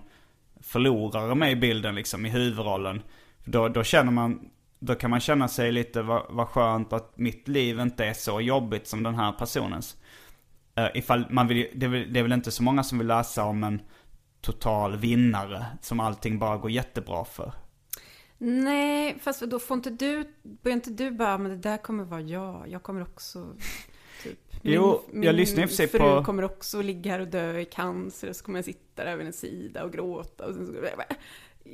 [0.60, 3.02] förlorare med i bilden liksom, i huvudrollen.
[3.44, 4.48] Då, då känner man,
[4.78, 8.40] då kan man känna sig lite, vad, vad skönt att mitt liv inte är så
[8.40, 9.96] jobbigt som den här personens.
[10.78, 13.06] Uh, ifall man vill, det, är väl, det är väl inte så många som vill
[13.06, 13.82] läsa om en
[14.40, 17.52] total vinnare som allting bara går jättebra för.
[18.38, 22.20] Nej, fast då får inte du, börjar inte du bara, men det där kommer vara
[22.20, 23.56] jag, jag kommer också,
[24.22, 24.38] typ.
[24.62, 27.58] Jo, jag lyssnar i och för sig fru på- kommer också ligga här och dö
[27.58, 30.66] i cancer, och så kommer jag sitta där vid en sida och gråta, och sen
[30.66, 30.72] så...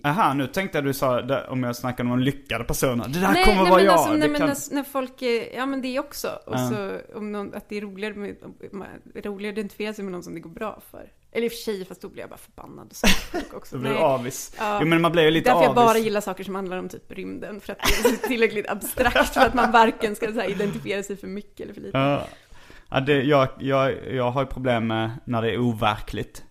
[0.05, 3.05] Aha, nu tänkte jag du sa om jag snackade om en lyckade personer.
[3.09, 3.93] Det där Nej, kommer nej vara jag.
[3.93, 4.57] alltså, nej men kan...
[4.71, 6.29] när, folk, är, ja men det också.
[6.47, 6.69] Och Ja.
[6.71, 8.37] så om någon, att det är roligare, med,
[9.25, 11.13] roligare att identifiera sig med någon som det går bra för.
[11.33, 13.07] Eller i och för sig, fast då blir jag bara förbannad och så
[13.57, 13.77] också.
[13.77, 14.55] Då blir du avis.
[14.59, 14.79] Ja.
[14.81, 15.87] Jo men man blir ju lite Därför jag avis.
[15.89, 17.61] bara gillar saker som handlar om typ rymden.
[17.61, 21.17] För att det är tillräckligt abstrakt för att man varken ska så här, identifiera sig
[21.17, 21.99] för mycket eller för lite.
[21.99, 22.27] Ja,
[22.91, 26.45] ja det, jag, jag, jag har ju problem med när det är overkligt.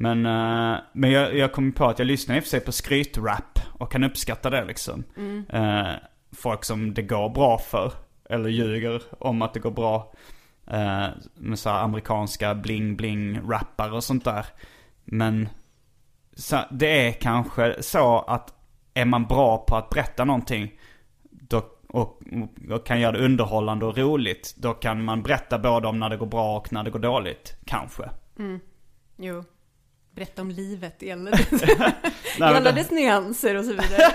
[0.00, 2.72] Men, eh, men jag, jag kommer på att jag lyssnar i och för sig på
[2.72, 5.04] skrytrap och kan uppskatta det liksom.
[5.16, 5.44] Mm.
[5.48, 5.94] Eh,
[6.32, 7.92] folk som det går bra för,
[8.30, 10.12] eller ljuger om att det går bra.
[10.66, 14.46] Eh, med så här amerikanska bling-bling-rappare och sånt där.
[15.04, 15.48] Men
[16.36, 18.54] så, det är kanske så att
[18.94, 20.72] är man bra på att berätta någonting
[21.30, 22.22] då, och,
[22.70, 26.16] och kan göra det underhållande och roligt, då kan man berätta både om när det
[26.16, 27.56] går bra och när det går dåligt.
[27.66, 28.10] Kanske.
[29.16, 29.44] Jo.
[30.20, 31.30] Berätta om livet i alla,
[32.38, 34.12] Nej, i alla dess nyanser och så vidare.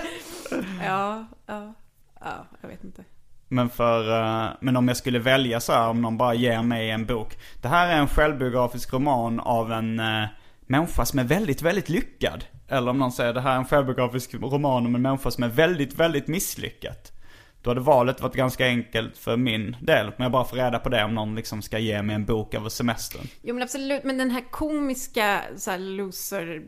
[0.84, 1.74] Ja, ja,
[2.20, 3.04] ja, jag vet inte.
[3.48, 6.90] Men för, eh, men om jag skulle välja så här, om någon bara ger mig
[6.90, 7.38] en bok.
[7.62, 10.24] Det här är en självbiografisk roman av en eh,
[10.66, 12.44] människa som är väldigt, väldigt lyckad.
[12.68, 15.48] Eller om någon säger det här är en självbiografisk roman om en människa som är
[15.48, 16.98] väldigt, väldigt misslyckad.
[17.66, 20.06] Då hade valet varit ganska enkelt för min del.
[20.06, 22.54] Men jag bara får reda på det om någon liksom ska ge mig en bok
[22.54, 23.26] över semestern.
[23.42, 26.62] Jo men absolut, men den här komiska så här, loser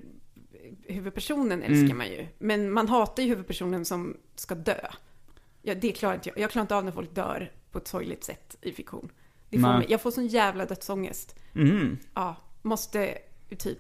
[0.89, 1.97] huvudpersonen älskar Mm.
[1.99, 2.27] man ju.
[2.39, 4.81] Men man hatar ju huvudpersonen som ska dö.
[5.63, 6.39] Ja, det klarar inte jag.
[6.39, 9.11] Jag klarar inte av när folk dör på ett sorgligt sätt i fiktion.
[9.51, 11.37] Det får mig, jag får sån jävla dödsångest.
[11.55, 11.99] Mm.
[12.15, 13.19] Ja, måste
[13.59, 13.79] typ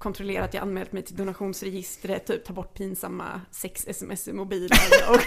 [0.00, 4.78] kontrollera att jag anmält mig till donationsregistret, typ ta bort pinsamma sex-sms i mobilen.
[5.08, 5.20] Och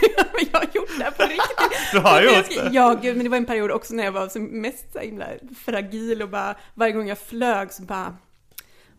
[0.51, 1.91] jag har gjort det här på riktigt.
[1.91, 2.69] Du har gjort det?
[2.71, 5.25] Ja, gud, men det var en period också när jag var som mest så himla
[5.65, 8.17] fragil och bara varje gång jag flög så bara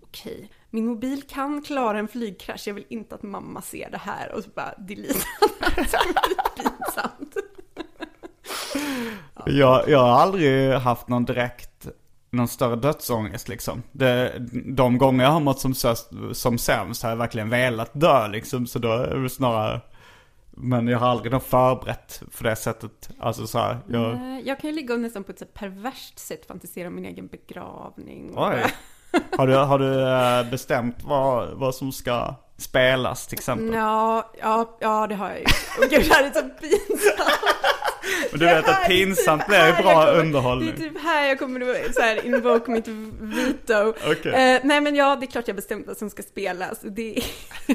[0.03, 4.33] okej, min mobil kan klara en flygkrasch, jag vill inte att mamma ser det här
[4.33, 5.27] och så bara delete
[6.57, 7.37] pinsamt.
[9.47, 11.64] Jag, jag har aldrig haft någon direkt,
[12.35, 13.83] någon större dödsångest liksom.
[13.93, 14.33] Det,
[14.67, 15.75] de gånger jag har mått som,
[16.33, 18.67] som sämst har jag verkligen velat dö liksom.
[18.67, 19.81] Så då är det snarare,
[20.51, 23.09] men jag har aldrig något förberett för det sättet.
[23.21, 26.47] Alltså så här, jag, Jag kan ju ligga och nästan på ett så perverst sätt
[26.47, 28.33] fantisera om min egen begravning.
[28.37, 28.65] oj.
[29.37, 33.75] Har du, har du eh, bestämt vad, vad som ska spelas till exempel?
[33.75, 35.45] Ja, ja, ja, det har jag ju.
[35.79, 37.31] Och gud, det här är så pinsamt.
[38.33, 40.73] Och du vet att pinsamt blir bra kommer- underhållning.
[40.77, 42.89] Det är typ här jag kommer att så här, invoke mitt
[43.21, 43.95] veto.
[44.11, 44.33] Okej.
[44.33, 46.81] Eh, nej men ja, det är klart jag bestämt vad som ska spelas.
[46.83, 47.25] Det är,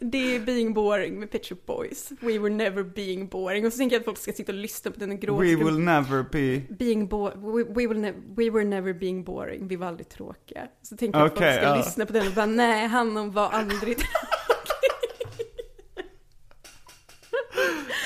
[0.00, 2.10] det är Being Boring med Pet Shop Boys.
[2.20, 3.66] We were never being boring.
[3.66, 5.42] Och så tänker jag att folk ska sitta och lyssna på den gråta.
[5.42, 6.74] We will never be...
[6.74, 10.60] Being bo- we, we, will ne- we were never being boring, vi var aldrig tråkiga.
[10.82, 11.76] Så tänker jag att Okej, folk ska ja.
[11.76, 13.96] lyssna på den och bara, nej, han var aldrig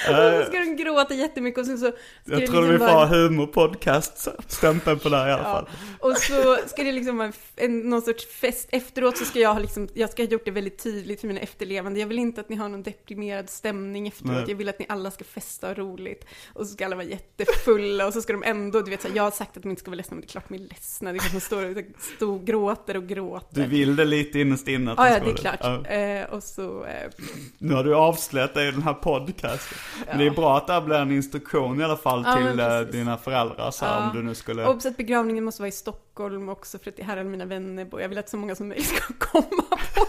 [0.08, 1.92] Och så ska de gråta jättemycket och så ska
[2.24, 5.68] Jag det tror liksom vi får ha humorpodcast stämpeln på det här i alla fall.
[5.98, 8.68] Och så ska det liksom vara en, någon sorts fest.
[8.72, 11.40] Efteråt så ska jag ha liksom, jag ska ha gjort det väldigt tydligt för mina
[11.40, 12.00] efterlevande.
[12.00, 14.32] Jag vill inte att ni har någon deprimerad stämning efteråt.
[14.32, 14.44] Nej.
[14.48, 16.24] Jag vill att ni alla ska festa och roligt.
[16.52, 19.16] Och så ska alla vara jättefulla och så ska de ändå, du vet så här,
[19.16, 20.58] jag har sagt att de inte ska vara ledsna, men det är klart de är
[20.58, 21.12] ledsna.
[21.12, 21.84] Det är klart de står och
[22.16, 23.60] står, gråter och gråter.
[23.60, 25.84] Du vill det lite innerst inne att Ja, de ja, ska det är klart.
[25.84, 25.90] Ja.
[25.90, 27.10] Eh, och så, eh,
[27.58, 29.78] Nu har du avslöjat det i den här podcasten.
[30.06, 32.60] Men Det är bra att det här blir en instruktion i alla fall Ja, till
[32.60, 34.06] eh, dina föräldrar så här, Ja.
[34.10, 34.64] om du nu skulle...
[34.66, 37.84] och att begravningen måste vara i Stockholm också för att det här är mina vänner
[37.84, 38.00] bor.
[38.00, 39.62] Jag vill att så många som möjligt ska komma
[39.94, 40.06] på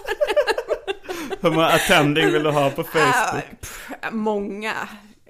[1.42, 3.16] Hur många attending vill du ha på Facebook?
[3.16, 4.74] Ah, pff, många.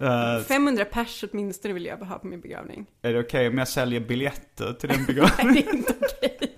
[0.02, 2.86] Eh, 500 pers åtminstone vill jag ha på min begravning.
[3.02, 5.36] är det okej om jag säljer biljetter till din begravning?
[5.54, 6.38] Nej, det är inte okej.
[6.42, 6.53] Är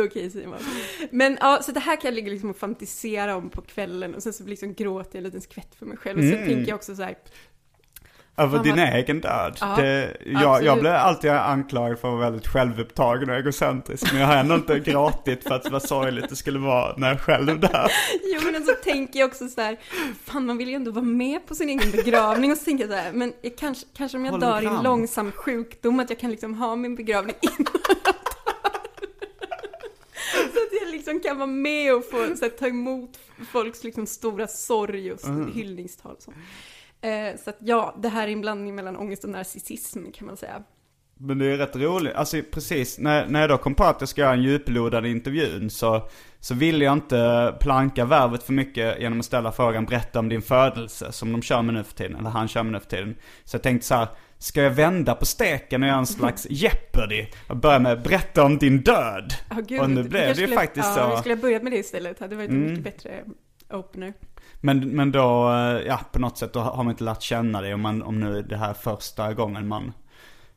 [0.00, 0.58] inte okej Simon.
[1.10, 4.22] Men ja, så det här kan jag ligga liksom och fantisera om på kvällen och
[4.22, 6.18] sen så liksom gråter jag en liten skvätt för mig själv.
[6.18, 6.46] Och så Mm.
[6.48, 7.14] tänker jag också så här,
[8.36, 9.56] Över din vad- egen död.
[9.60, 14.12] Ja, det, jag, jag blir alltid anklagad för att vara väldigt självupptagen och egocentrisk.
[14.12, 17.20] Men jag har ändå inte gråtit för att vad sorgligt det skulle vara när jag
[17.20, 17.88] själv dör.
[18.24, 19.76] jo men så tänker jag också så här,
[20.24, 22.90] fan man vill ju ändå vara med på sin egen begravning och så tänker jag
[22.92, 24.76] så här, men jag kanske, kanske om jag dör i Hologram.
[24.76, 27.56] en långsam sjukdom att jag kan liksom ha min begravning innan
[27.88, 28.12] jag dör.
[30.32, 33.18] Så att jag liksom kan vara med och få så här, ta emot
[33.52, 35.52] folks liksom stora sorg och Mm.
[35.52, 36.32] hyllningstal och så.
[37.06, 40.36] Eh, så att ja, det här är en blandning mellan ångest och narcissism kan man
[40.36, 40.62] säga.
[41.26, 42.14] Men det är rätt roligt.
[42.14, 45.70] Alltså precis, när, när jag då kom på att jag ska göra en djuplodande intervjun
[45.70, 46.08] så,
[46.40, 50.42] så ville jag inte planka värvet för mycket genom att ställa frågan berätta om din
[50.42, 53.14] födelse som de kör med nu för tiden, eller han kör med nu för tiden.
[53.44, 54.08] Så jag tänkte så här,
[54.38, 57.26] ska jag vända på steken och göra en slags Jeopardy?
[57.48, 59.34] Och börja med berätta om din död.
[59.50, 61.10] Ja, gud, och nu blev det ju skulle- faktiskt ja, så.
[61.10, 62.68] vi skulle ha börjat med det istället, det hade varit en Mm.
[62.68, 63.20] mycket bättre
[63.72, 64.12] opener.
[64.60, 67.74] Men, men då, eh, ja på något sätt då har man inte lärt känna dig
[67.74, 69.92] om, man, om nu det här är första gången man,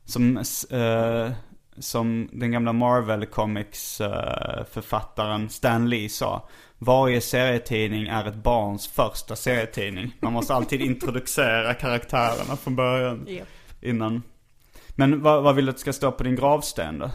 [0.08, 0.36] som,
[0.70, 1.32] eh,
[1.78, 6.48] som den gamla Marvel Comics eh, författaren Stan Lee sa.
[6.78, 10.14] Varje serietidning är ett barns första serietidning.
[10.20, 13.48] Man måste alltid introducera karaktärerna från början Japp.
[13.80, 14.22] innan.
[14.90, 17.10] Men vad, vad vill du att ska stå på din gravsten då?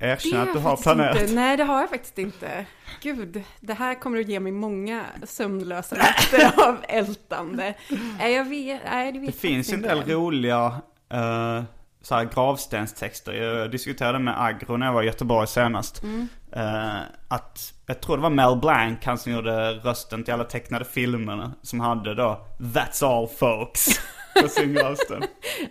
[0.00, 1.20] Erkänn Det att du har planerat.
[1.20, 1.34] Inte.
[1.34, 2.66] Nej, det har jag faktiskt inte.
[3.02, 7.74] Gud, det här kommer att ge mig många sömnlösa nätter av ältande.
[8.18, 10.12] Nej, jag vet, nej, det vet Det finns en del inte.
[10.12, 10.80] roliga
[11.14, 11.62] uh,
[12.02, 13.32] så här gravstenstexter.
[13.32, 16.02] Jag diskuterade med Agro när jag var i Göteborg senast.
[16.02, 16.28] Mm.
[16.52, 20.84] Eh, att, jag tror det var Mel Blanc, han som gjorde rösten till alla tecknade
[20.84, 21.52] filmerna.
[21.62, 23.86] Som hade då That's all folks
[24.42, 25.22] på sin gravsten.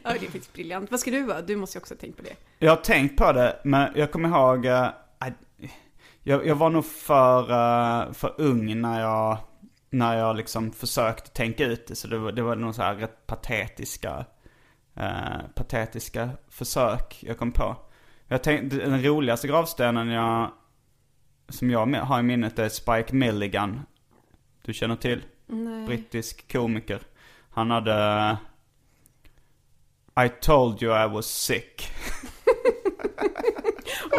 [0.04, 0.91] Ja, det är faktiskt briljant.
[0.91, 1.41] Vad ska du vara?
[1.41, 2.36] Du måste ju också ha tänkt på det.
[2.60, 4.68] Jag har tänkt på det, men jag kommer ihåg...
[4.68, 4.94] att
[6.24, 9.38] jag, jag var nog för, eh, för ung när jag,
[9.89, 11.96] när jag liksom försökte tänka ut det.
[11.96, 14.26] Så det var, det var nog så här rätt patetiska,
[14.96, 17.76] eh, patetiska försök jag kom på.
[18.28, 20.52] Jag tänkte, den roligaste gravstenen jag,
[21.50, 23.82] som jag har i minnet är Spike Milligan.
[24.66, 25.24] Du känner till?
[25.48, 25.86] Nej.
[25.88, 27.00] Brittisk komiker.
[27.50, 28.38] Han hade
[30.26, 31.91] I told you I was sick.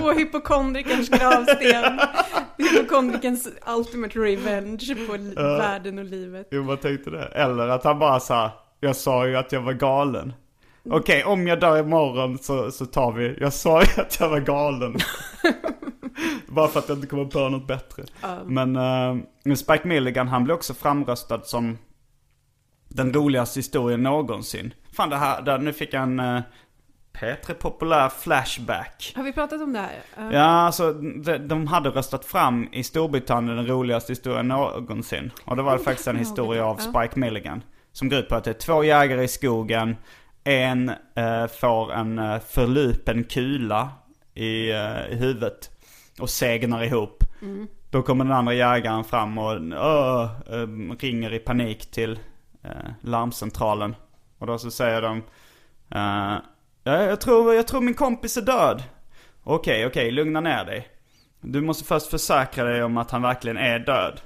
[0.02, 2.00] Åh, hypokondrikerns gravsten.
[2.58, 6.48] Hypokondrikerns ultimate revenge på li- världen och livet.
[6.50, 7.24] Jo, vad tänkte det?
[7.26, 8.50] Eller att han bara sa,
[8.80, 10.32] jag sa ju att jag var galen.
[10.90, 14.40] Okej, om jag dör imorgon så, så tar vi, jag sa ju att jag var
[14.40, 14.96] galen.
[16.46, 18.04] bara för att jag inte kommer på något bättre.
[18.44, 21.78] Men uh, Spike Milligan, han blev också framröstad som
[22.88, 24.74] den roligaste historien någonsin.
[24.92, 26.40] Fan det här, där, nu fick jag en uh,
[27.12, 29.12] P3 Populär Flashback.
[29.16, 30.02] Har vi pratat om det här?
[30.16, 30.32] Ja.
[30.32, 35.30] Ja, alltså de, de hade röstat fram i Storbritannien den roligaste historien någonsin.
[35.44, 36.76] Och det var faktiskt en historia av.
[36.76, 37.62] Spike Milligan.
[37.92, 39.96] Som går ut på att det är två jägare i skogen.
[40.44, 43.90] En eh, får en eh, förlupen kula
[44.34, 45.70] i, eh, i huvudet.
[46.20, 47.24] Och segnar ihop.
[47.90, 52.18] Då kommer den andra jägaren fram och "Åh", eh, ringer i panik till
[52.62, 52.70] eh,
[53.00, 53.96] larmcentralen.
[54.38, 55.16] Och då så säger de
[55.90, 56.38] eh,
[56.84, 58.82] ja, jag, tror, jag tror min kompis är död.
[59.44, 60.88] Okej, okej, lugna ner dig.
[61.40, 64.20] Du måste först försäkra dig om att han verkligen är död.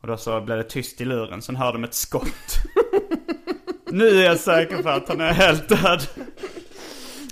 [0.00, 2.54] Och då så blev det tyst i luren, sen hörde de ett skott.
[3.92, 6.06] nu är jag säker på att han är helt död.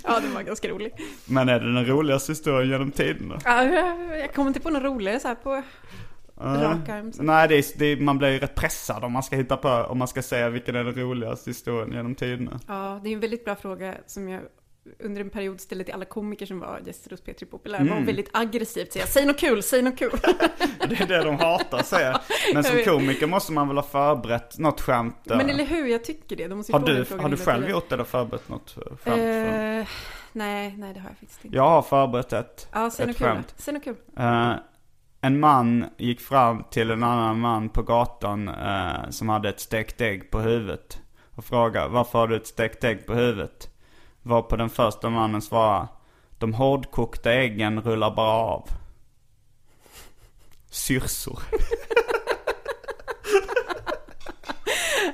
[0.03, 0.93] ja, det var ganska roligt.
[1.25, 3.39] Men är det den roligaste historien genom tiderna?
[3.45, 3.63] Ja,
[4.15, 5.63] jag kommer inte på något roligare så här på
[6.41, 7.13] rak arm.
[7.13, 7.23] så.
[7.23, 9.69] Nej, det är, det är, man blir ju rätt pressad om man ska hitta på,
[9.69, 12.59] om man ska säga vilken är den roligaste historien genom tiderna.
[12.67, 14.41] Ja, det är en väldigt bra fråga som jag
[14.99, 17.79] under en period ställde till alla komiker som var gäster hos P3 Populär.
[17.79, 17.93] Mm.
[17.97, 20.11] Var väldigt aggressivt säga säg något kul, säg något kul.
[20.89, 22.21] Det är det de hatar att säga.
[22.53, 25.15] Men som komiker måste man väl ha förberett något skämt.
[25.25, 26.47] Men eller hur, jag tycker det.
[26.47, 28.99] De måste har du, har du själv gjort det eller förberett något skämt?
[29.03, 29.87] för- Eh,
[30.31, 31.57] nej, nej det har jag faktiskt inte.
[31.57, 33.27] Jag har förberett ett, Ja, säg ett något kul.
[33.27, 33.53] skämt.
[33.57, 33.95] Säg något kul.
[34.17, 34.51] Eh,
[35.21, 40.01] en man gick fram till en annan man på gatan eh, som hade ett stekt
[40.01, 40.99] ägg på huvudet.
[41.35, 43.67] Och frågade varför har du ett stekt ägg på huvudet?
[44.23, 45.87] Var på den första mannen svarade
[46.37, 48.69] De hårdkokta äggen rullar bara av.
[50.69, 51.39] Syrsor.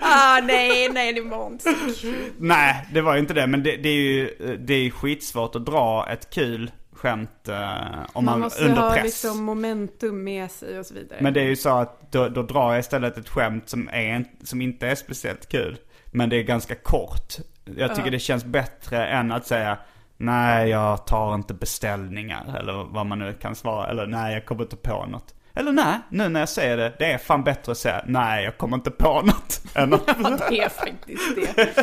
[0.02, 2.32] Ah, nej, nej, det var inte så kul.
[2.38, 3.48] Nej, det var ju inte det.
[3.48, 4.28] Men det, det är ju
[4.60, 7.56] det är skitsvårt att dra ett kul skämt eh,
[8.14, 9.04] om man, Man måste under ha press.
[9.04, 11.18] liksom momentum med sig och så vidare.
[11.22, 14.26] Men det är ju så att då, då drar jag istället ett skämt som, är,
[14.44, 15.78] som inte är speciellt kul.
[16.06, 17.34] Men det är ganska kort.
[17.78, 19.78] Jag tycker det känns bättre än att säga
[20.18, 22.56] Nej, jag tar inte beställningar.
[22.60, 23.88] Eller vad man nu kan svara.
[23.88, 25.34] Eller nej, jag kommer inte på något.
[25.54, 26.94] Eller nej, nu när jag säger det.
[27.00, 29.62] Det är fan bättre att säga nej, jag kommer inte på något.
[29.76, 31.74] Än att, Ja, det är faktiskt det.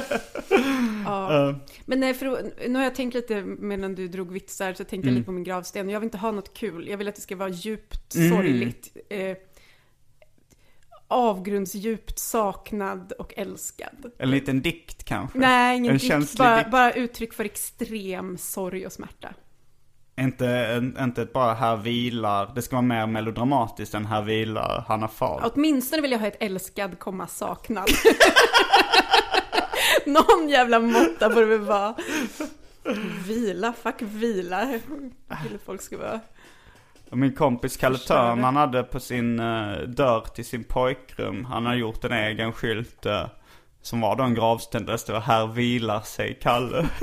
[1.07, 1.55] Ja.
[1.85, 5.09] Men nej, för då- nu har jag tänkt lite medan du drog vitsar så tänkte
[5.09, 5.89] jag lite på min gravsten.
[5.89, 6.89] Jag vill inte ha något kul.
[6.89, 8.97] Jag vill att det ska vara djupt sorgligt.
[9.11, 9.37] Eh,
[11.15, 14.11] avgrundsdjupt saknad och älskad.
[14.19, 15.39] en liten dikt kanske.
[15.39, 16.39] Nej, ingen en dikt.
[16.39, 16.71] Bara, dikt.
[16.71, 19.35] bara uttryck för extrem sorg och smärta.
[20.21, 22.53] Inte, inte bara här vilar.
[22.55, 25.51] Det ska vara mer melodramatiskt än här vilar Hanna Fahl.
[25.55, 27.89] Åtminstone vill jag ha ett älskad, komma saknad.
[30.07, 31.95] Någon jävla måtta får det väl vara.
[33.27, 34.81] Vila, fuck vila.
[35.43, 36.21] Vill folk ska vara.
[37.11, 41.75] Min kompis Kalle Törn, han hade på sin eh, dörr till sin pojkrum, han har
[41.75, 43.27] gjort en egen skylt eh,
[43.83, 46.89] som var då en gravsten där det stod här vilar sig Kalle.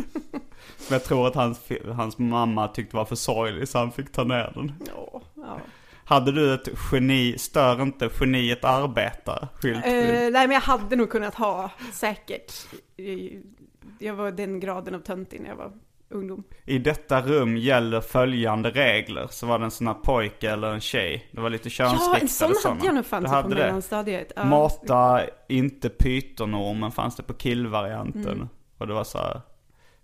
[0.90, 4.24] Men jag tror att hans, hans mamma tyckte var för sorglig så han fick ta
[4.24, 4.74] ner den.
[4.88, 5.60] Ja, ja.
[6.06, 9.86] Hade du ett geni, stör inte geniet arbetar skylt?
[9.86, 12.54] Eh, nej men jag hade nog kunnat ha, säkert.
[14.00, 15.72] Jag var den graden av töntig när jag var
[16.12, 16.44] ungdom.
[16.66, 19.28] I detta rum gäller följande regler.
[19.30, 21.30] Så var det en sån här pojke eller en tjej.
[21.32, 24.32] Det var lite Ja, könsriktade en sån hade jag nog fanns på mellanstadiet.
[24.36, 24.44] Ja.
[24.44, 28.34] Mata inte pytonormen fanns det på killvarianten.
[28.34, 28.50] Mm.
[28.78, 29.42] Och det var så här,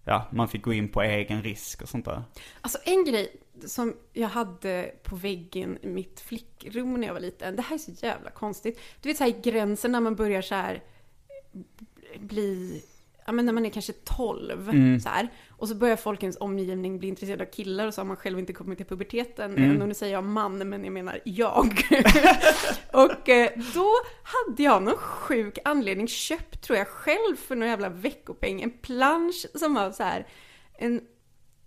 [0.04, 2.24] ja man fick gå in på egen risk och sånt där.
[2.62, 3.36] Alltså en grej
[3.66, 7.56] som jag hade på väggen i mitt flickrum när jag var liten.
[7.56, 8.80] Det här är så jävla konstigt.
[9.02, 10.84] Du vet så här gränsen när man börjar så här
[12.20, 12.84] bli,
[13.28, 15.00] ja men när man är kanske 12 Mm.
[15.00, 15.28] så här.
[15.50, 18.18] Och så börjar folk i ens omgivning bli intresserade av killar och så har man
[18.18, 19.72] själv inte kommit till puberteten Mm.
[19.72, 19.82] än.
[19.82, 21.82] Och nu säger jag man, men jag menar jag.
[22.92, 23.92] och eh, då
[24.24, 29.46] hade jag någon sjuk anledning köpt, tror jag själv för någon jävla veckopeng, en plansch
[29.56, 30.28] som var så här
[30.80, 31.02] en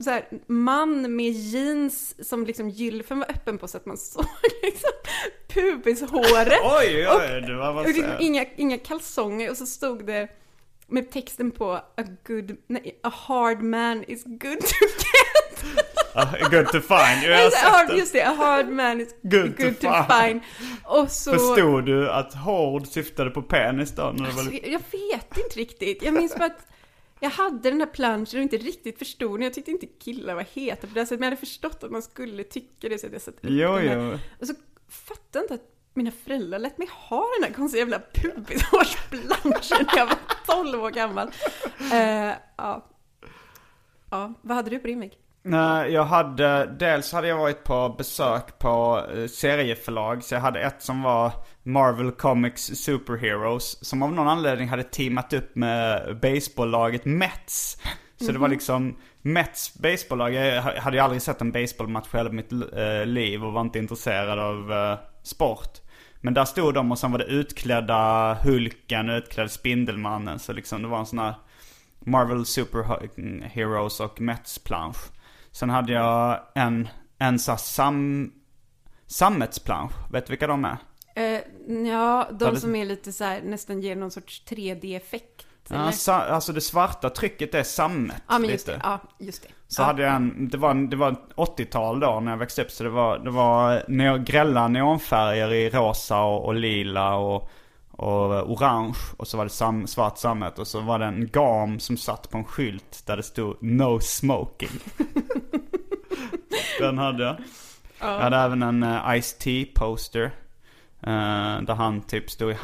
[0.04, 4.24] så här, man med jeans som liksom gylfen var öppen på så att man såg
[4.62, 4.90] liksom
[5.54, 6.60] pubishåret.
[6.80, 10.28] Oj, Och- oj, det var Och liksom inga, inga kalsonger och så stod det
[10.90, 16.50] med texten på a good, nej, a hard man is good to get.
[16.50, 17.22] good to find.
[17.22, 17.96] Jo, jag har A sett den.
[17.98, 20.22] just det, a hard man is Good good, to to, find.
[20.22, 20.40] find.
[20.84, 21.32] Och så...
[21.32, 24.02] Förstod du att hård syftade på penis då?
[24.02, 24.70] När det var Alltså, lite...
[24.70, 26.02] jag vet inte riktigt.
[26.02, 26.66] Jag minns bara att
[27.20, 29.42] jag hade den här planschen och inte riktigt förstod den.
[29.44, 32.02] Jag tyckte inte killar var heta på det sättet, men jag hade förstått att man
[32.02, 33.96] skulle tycka det så jag satte upp Jo, den här.
[34.12, 34.18] jo.
[34.40, 34.54] Och så
[34.88, 35.60] fattade jag inte att
[35.94, 40.90] mina föräldrar lät mig ha den här konstiga jävla pubishårsplanschen när jag var 12 år
[40.90, 41.30] gammal.
[41.92, 42.86] Eh, ja.
[44.10, 45.12] ja, vad hade du på din vägg?
[45.42, 50.24] Nej, jag hade, dels hade jag varit på besök på eh, serieförlag.
[50.24, 51.32] Så jag hade ett som var
[51.62, 53.84] Marvel Comics Superheroes.
[53.84, 57.76] Som av någon anledning hade teamat upp med baseballlaget Mets.
[58.20, 60.34] Så det var liksom Mets baseballlag.
[60.34, 63.78] Jag hade ju aldrig sett en baseballmatch i hela mitt eh, liv och var inte
[63.78, 65.79] intresserad av eh, sport.
[66.20, 70.38] Men där stod de och sen var det utklädda Hulken, utklädd Spindelmannen.
[70.38, 71.34] Så liksom det var en sån här
[71.98, 75.10] Marvel Superheroes och Mets-plansch.
[75.50, 78.32] Sen hade jag en, en sån sam,
[79.06, 79.92] sammetsplansch.
[80.12, 80.76] Vet du vilka de är?
[81.14, 81.40] Eh,
[81.86, 85.46] ja, de som är lite så här, nästan ger någon sorts 3D-effekt.
[85.70, 88.22] Ja, sa, alltså det svarta trycket är sammet.
[88.28, 88.78] ja, men just lite.
[88.78, 88.84] det.
[88.84, 89.48] Ja, just det.
[89.68, 89.86] Så ja.
[89.86, 92.70] hade jag en, det var, det var 80-tal då när jag växte upp.
[92.70, 97.50] Så det var, det var neo, grälla neonfärger i rosa och, och lila och,
[97.90, 98.98] och orange.
[99.16, 100.58] Och så var det sam, svart sammet.
[100.58, 104.00] Och så var det en gam som satt på en skylt där det stod No
[104.00, 104.70] smoking.
[106.78, 107.36] Den hade jag.
[108.00, 110.24] Jag hade även en uh, Ice-T poster.
[111.02, 112.54] eh, där han typ stod i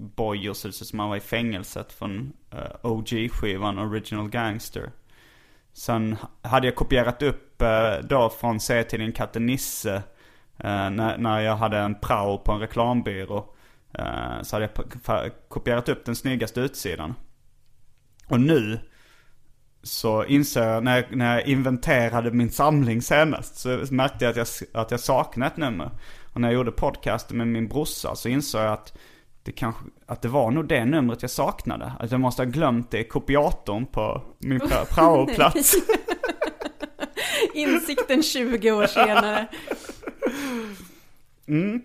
[0.00, 4.28] bojor så det ser ut som han var i fängelset från eh, uh, OG-skivan Original
[4.28, 4.90] Gangster.
[5.72, 9.94] Sen hade jag kopierat upp uh, då från serietidningen Katte Nisse.
[10.64, 13.54] Uh, när, när jag hade en prao på en reklambyrå.
[13.98, 14.68] Uh, så hade
[15.06, 17.14] jag kopierat upp den snyggaste utsidan.
[18.26, 18.80] Och nu
[19.82, 24.36] så insåg jag när, jag när jag inventerade min samling senast så märkte jag att
[24.36, 24.46] jag,
[24.82, 25.90] att jag saknade ett nummer.
[26.32, 28.98] Och när jag gjorde podcasten med min brorsa så insåg jag att
[29.42, 31.92] det kanske, att det var nog det numret jag saknade.
[31.98, 35.74] Att jag måste ha glömt det i kopiatorn på min pra- praoplats.
[37.54, 39.46] Insikten 20 år senare.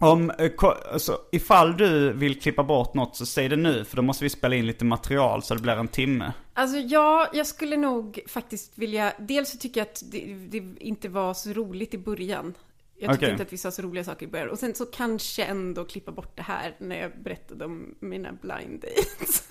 [0.00, 0.50] Om, eh,
[0.92, 4.30] alltså, ifall du vill klippa bort något så säg det nu för då måste vi
[4.30, 6.32] spela in lite material så det blir en timme.
[6.54, 9.12] Alltså ja, jag skulle nog faktiskt vilja...
[9.18, 12.54] Dels så tycker jag att det, det inte var så roligt i början.
[13.00, 13.30] Jag tyckte Okej.
[13.32, 14.50] inte att vi sa så roliga saker i början.
[14.50, 18.80] Och sen så kanske ändå klippa bort det här när jag berättade om mina blind
[18.80, 19.48] dates.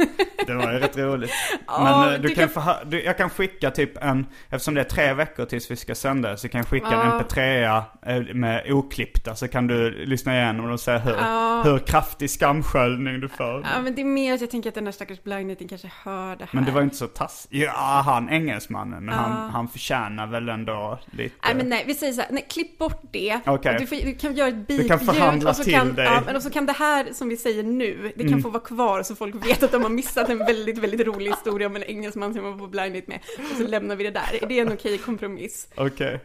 [0.47, 1.31] Det var ju rätt roligt.
[1.67, 4.81] Ja, Men eh, du du kan kan- du, jag kan skicka typ en, eftersom det
[4.81, 7.21] är tre veckor tills vi ska sända så kan jag skicka en Ja.
[7.21, 7.83] mp3
[8.29, 11.61] eh, med oklippta så kan du lyssna igenom och se hur, Ja.
[11.65, 13.61] hur kraftig skamsköljning du får.
[13.73, 15.91] ja, men det är mer att jag tänker att den där stackars blind daten kanske
[16.03, 16.49] hör det här.
[16.51, 17.47] Men det var inte så tass.
[17.49, 19.05] Ja, han engelsmannen.
[19.05, 19.21] Men Ja.
[19.21, 21.35] han, han förtjänar väl ändå lite...
[21.43, 23.36] Nej men nej, vi säger så här, nej, klipp bort det.
[23.45, 26.05] Och Du, får, du kan göra ett beep-ljud förhandla och så till kan, dig.
[26.07, 26.17] Mm.
[26.17, 28.63] Ja, men och så kan det här som vi säger nu, det kan få vara
[28.63, 31.83] kvar så folk vet att de har missat en väldigt, väldigt rolig historia om en
[31.83, 33.19] engelsman som var på blind date med.
[33.51, 34.43] Och så lämnar vi det där.
[34.43, 35.67] Är det en okej kompromiss?
[35.75, 36.19] Okej.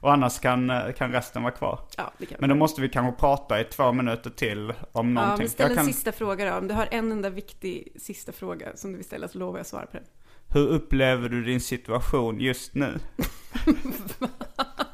[0.00, 1.80] Och annars kan, eh, kan resten vara kvar.
[1.96, 2.36] Ja, det kan.
[2.40, 5.38] Men då måste vi kanske prata i två minuter till om Ja, någonting.
[5.38, 6.56] men ställ en kan, sista fråga då.
[6.58, 9.60] Om du har en enda viktig sista fråga som du vill ställa så lovar jag
[9.60, 10.06] att svara på den.
[10.52, 12.98] hur upplever du din situation just nu?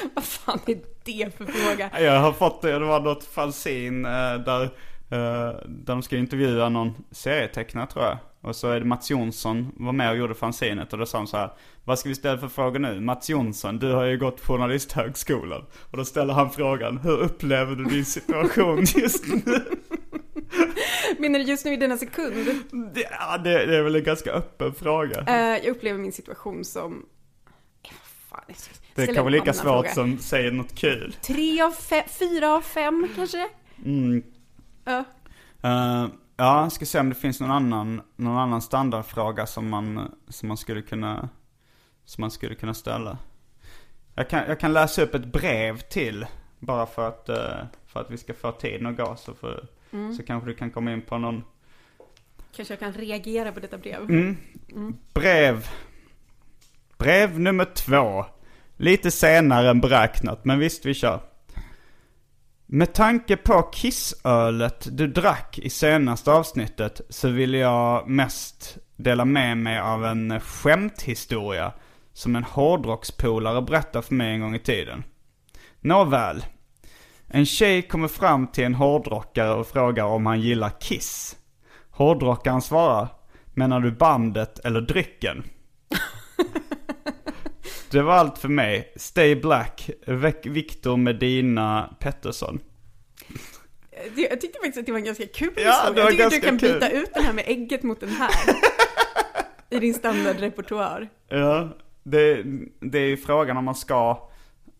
[0.14, 1.90] Vad fan är det för fråga?
[2.00, 6.68] Jag har fått det, det var något fanzine eh, där, eh, där de ska intervjua
[6.68, 8.18] någon serietecknare tror jag.
[8.42, 11.26] Och så är det Mats Jonsson var med och gjorde fanzinet och då sa han
[11.26, 11.50] så här.
[11.84, 13.00] Vad ska vi ställa för frågor nu?
[13.00, 15.66] Mats Jonsson, du har ju gått journalisthögskolan.
[15.90, 19.64] Och då ställer han frågan, hur upplever du din situation just nu?
[21.18, 22.34] Menar du just nu i denna sekund?
[22.94, 25.20] Det, ja, det, det är väl en ganska öppen fråga.
[25.20, 27.06] Eh, jag upplever min situation som...
[28.28, 28.56] Fan, jag
[28.94, 29.90] Det kan vara lika svårt fråga.
[29.90, 31.16] som säger något kul.
[31.22, 33.48] Tre av fem, fyra av fem kanske?
[33.84, 34.22] Mm.
[34.84, 35.04] Ja.
[35.62, 40.14] Eh, ja, jag ska se om det finns någon annan, någon annan standardfråga som man,
[40.28, 41.28] som man skulle kunna,
[42.04, 43.18] som man skulle kunna ställa.
[44.14, 46.26] Jag kan, jag kan läsa upp ett brev till,
[46.58, 49.16] bara för att, eh, för att vi ska få tiden att gå.
[49.16, 49.66] Så, för,
[50.16, 51.44] så kanske du kan komma in på någon
[52.56, 54.00] Kanske jag kan reagera på detta brev.
[54.00, 54.36] Mm.
[55.12, 55.68] Brev.
[56.98, 58.24] Brev nummer två.
[58.80, 61.20] Lite senare än beräknat, men visst vi kör.
[62.66, 69.58] Med tanke på kissölet du drack i senaste avsnittet så vill jag mest dela med
[69.58, 71.72] mig av en skämthistoria
[72.12, 75.04] som en hårdrockspolare berättade för mig en gång i tiden.
[75.80, 76.44] Nåväl.
[77.26, 81.36] En tjej kommer fram till en hårdrockare och frågar om han gillar Kiss.
[81.90, 83.08] Hårdrockaren svarar,
[83.54, 85.44] menar du bandet eller drycken?
[87.90, 88.92] Det var allt för mig.
[88.96, 89.90] Stay Black,
[90.44, 92.60] Victor Medina Pettersson.
[94.16, 96.04] Jag tyckte faktiskt att det var en ganska kul Ja, historia.
[96.04, 96.72] Jag tycker att du kan kul.
[96.72, 98.30] byta ut den här med ägget mot den här.
[99.70, 101.08] I din standardrepertoar.
[101.28, 101.68] Ja,
[102.02, 102.42] det,
[102.80, 104.28] det är ju frågan om man ska,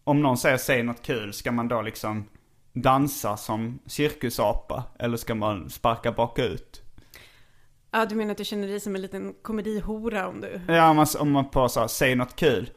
[0.05, 2.29] om någon säger säg något kul, ska man då liksom
[2.73, 4.85] dansa som cirkusapa?
[4.99, 6.83] Eller ska man sparka bakut?
[7.91, 10.61] Ja, du menar att du känner dig som en liten komedihora om du...
[10.69, 12.71] Ja, om man, om man på så här, säg något kul.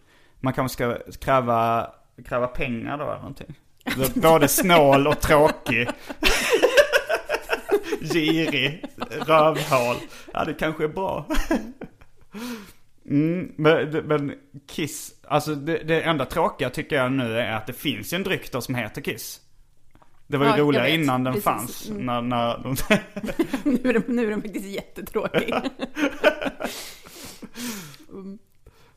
[0.44, 1.92] Man kanske ska kräva,
[2.26, 3.56] kräva pengar då eller någonting.
[4.16, 5.88] Både snål och tråkig.
[8.02, 8.86] Girig,
[9.28, 9.96] rövhål.
[10.34, 11.26] Ja, det kanske är bra.
[13.10, 14.34] Mm, men, men
[14.68, 18.24] Kiss, alltså det, det enda tråkiga tycker jag nu är att det finns ju en
[18.24, 19.42] dryck då som heter Kiss.
[20.28, 21.44] Det var ju Ja, roligare innan den Precis.
[21.44, 21.90] fanns.
[21.90, 22.06] Mm.
[22.06, 22.76] När, när de,
[23.84, 25.54] nu, är den, nu är den faktiskt jättetråkig.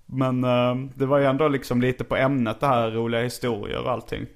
[0.07, 3.91] men eh, det var ju ändå liksom lite på ämnet det här roliga historier och
[3.91, 4.27] allting.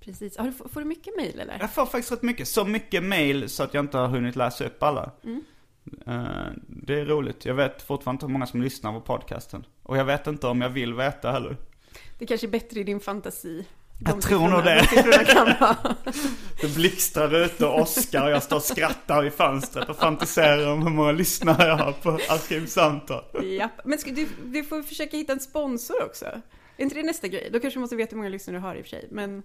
[0.00, 0.36] Precis.
[0.36, 1.56] Har du, får du mycket mejl eller?
[1.60, 2.48] Jag får faktiskt rätt mycket.
[2.48, 5.10] Så mycket mail så att jag inte har hunnit läsa upp alla.
[6.06, 7.44] Eh, det är roligt.
[7.44, 9.66] Jag vet fortfarande inte hur många som lyssnar på podcasten.
[9.82, 11.56] Och jag vet inte om jag vill veta heller.
[12.18, 13.66] Det kanske är bättre i din fantasi.
[14.04, 15.96] Jag De tror siffrorna- nog det.
[16.60, 20.82] Det blixtrar ute och Oscar och jag står och skrattar i fönstret och fantiserar om
[20.82, 23.24] hur många lyssnare jag har på Arkivsamtal.
[23.44, 23.80] Japp.
[23.84, 26.24] Men ska, du, du får försöka hitta en sponsor också.
[26.24, 27.50] Är inte det nästa grej?
[27.52, 29.08] Då kanske du måste veta hur många lyssnare du har i och för sig.
[29.10, 29.42] Men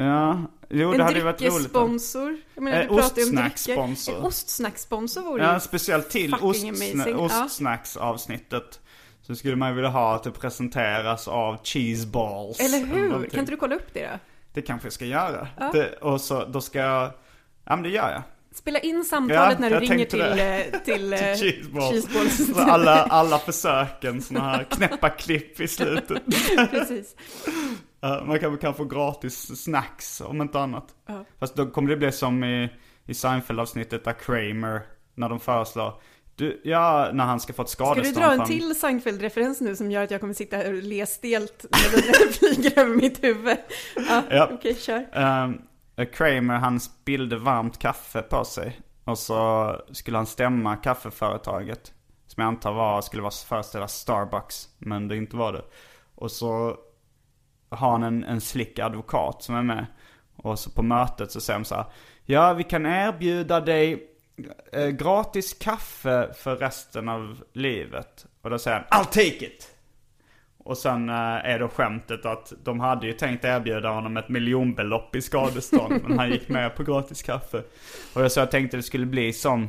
[0.00, 1.52] Ja, jo det en hade ju varit roligt.
[1.54, 2.36] dryckessponsor.
[2.54, 3.04] Jag menar, Eh, drycker.
[3.04, 4.16] ostsnackssponsor.
[4.16, 7.08] En ostsnackssponsor vore Ja, ju speciellt till ostsna-.
[7.08, 7.44] Ja.
[7.44, 8.80] ostsnacksavsnittet.
[9.28, 12.60] Så skulle man vilja ha att det presenteras av cheeseballs.
[12.60, 13.08] Eller hur?
[13.08, 13.30] någonting.
[13.30, 14.18] Kan inte du kolla upp det då?
[14.52, 15.48] Det kanske jag ska göra.
[15.60, 15.70] Ja.
[15.72, 17.10] Det, och så, då ska jag,
[17.64, 18.22] ja men det gör jag.
[18.54, 20.64] Spela in samtalet Ja, när du ringer tänkte till, det.
[20.64, 21.90] eh, till, eh, Till cheeseballs.
[21.90, 22.54] cheeseballs.
[22.56, 26.22] Så alla, alla försöken, såna här knäppa klipp i slutet.
[26.70, 27.16] Precis.
[28.26, 30.84] Man kan, kan få gratis snacks om inte annat.
[31.06, 31.24] Ja.
[31.38, 32.68] Fast då kommer det bli som i,
[33.06, 34.80] i Seinfeld-avsnittet där Kramer,
[35.14, 35.92] när de föreslår,
[36.38, 38.16] du, ja, när han ska få ett Ska skadestånd.
[38.16, 41.06] du dra en till Seinfeld-referens nu som gör att jag kommer sitta här och le
[41.06, 43.56] stelt när den flyger över mitt huvud?
[43.96, 44.48] Ja, Ja.
[44.52, 45.06] okej, kör.
[45.12, 45.58] Ehm,
[46.12, 48.80] Kramer han spillde varmt kaffe på sig.
[49.04, 51.92] Och så skulle han stämma kaffeföretaget.
[52.26, 54.68] Som jag antar var, skulle vara föreställa Starbucks.
[54.78, 55.64] Men det inte var det.
[56.14, 56.76] Och så
[57.70, 59.86] har han en, en slick advokat som är med.
[60.36, 61.84] Och så på mötet så säger de så här.
[62.24, 64.07] Ja, vi kan erbjuda dig
[64.72, 68.26] eh, gratis kaffe för resten av livet.
[68.42, 69.74] Och då säger han, I'll take it!
[70.58, 75.16] Och sen eh, är då skämtet att de hade ju tänkt erbjuda honom ett miljonbelopp
[75.16, 76.00] i skadestånd.
[76.02, 77.62] men han gick med på gratis kaffe.
[78.14, 79.68] Och jag så jag tänkte det skulle bli som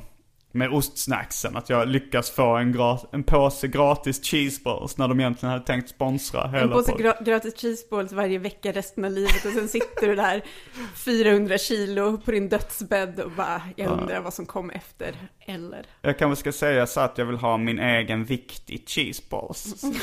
[0.52, 1.58] med ostsnacksen.
[1.58, 5.90] Att jag lyckas få en, gra- en påse gratis cheeseballs när de egentligen hade tänkt
[5.90, 10.08] sponsra hela En påse gra- gratis cheeseballs varje vecka resten av livet och sen sitter
[10.08, 10.44] du där
[10.96, 15.86] 400 kilo på din dödsbädd och bara, jag undrar vad som kom efter, eller?
[16.02, 19.84] Jag kanske ska säga så att jag vill ha min egen vikt i cheeseballs.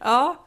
[0.00, 0.46] Ja,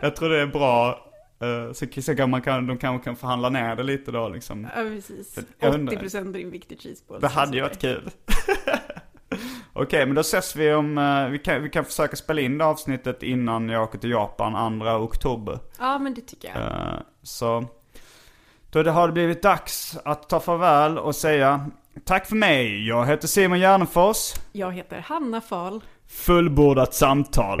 [0.00, 1.06] Jag tror det är bra.
[1.42, 4.68] Eh, Så, så kan man kan, de kanske kan förhandla ner det lite då liksom.
[4.76, 5.38] ja precis.
[5.58, 7.20] jag undrar- 80% av din vikt i cheeseballs.
[7.20, 8.10] Det hade ju varit kul.
[9.72, 12.64] Okej, men då ses vi om, eh, vi kan, vi kan försöka spela in det
[12.64, 15.58] avsnittet innan jag åker till Japan 2 oktober.
[15.78, 16.56] Ja, men det tycker jag.
[16.58, 17.64] Eh, Så,
[18.70, 21.66] då det har det blivit dags att ta farväl och säga
[22.04, 22.88] tack för mig.
[22.88, 24.32] Jag heter Simon Gärdenfors.
[24.52, 25.80] Jag heter Hanna Fahl.
[26.08, 27.60] Fullbordat samtal.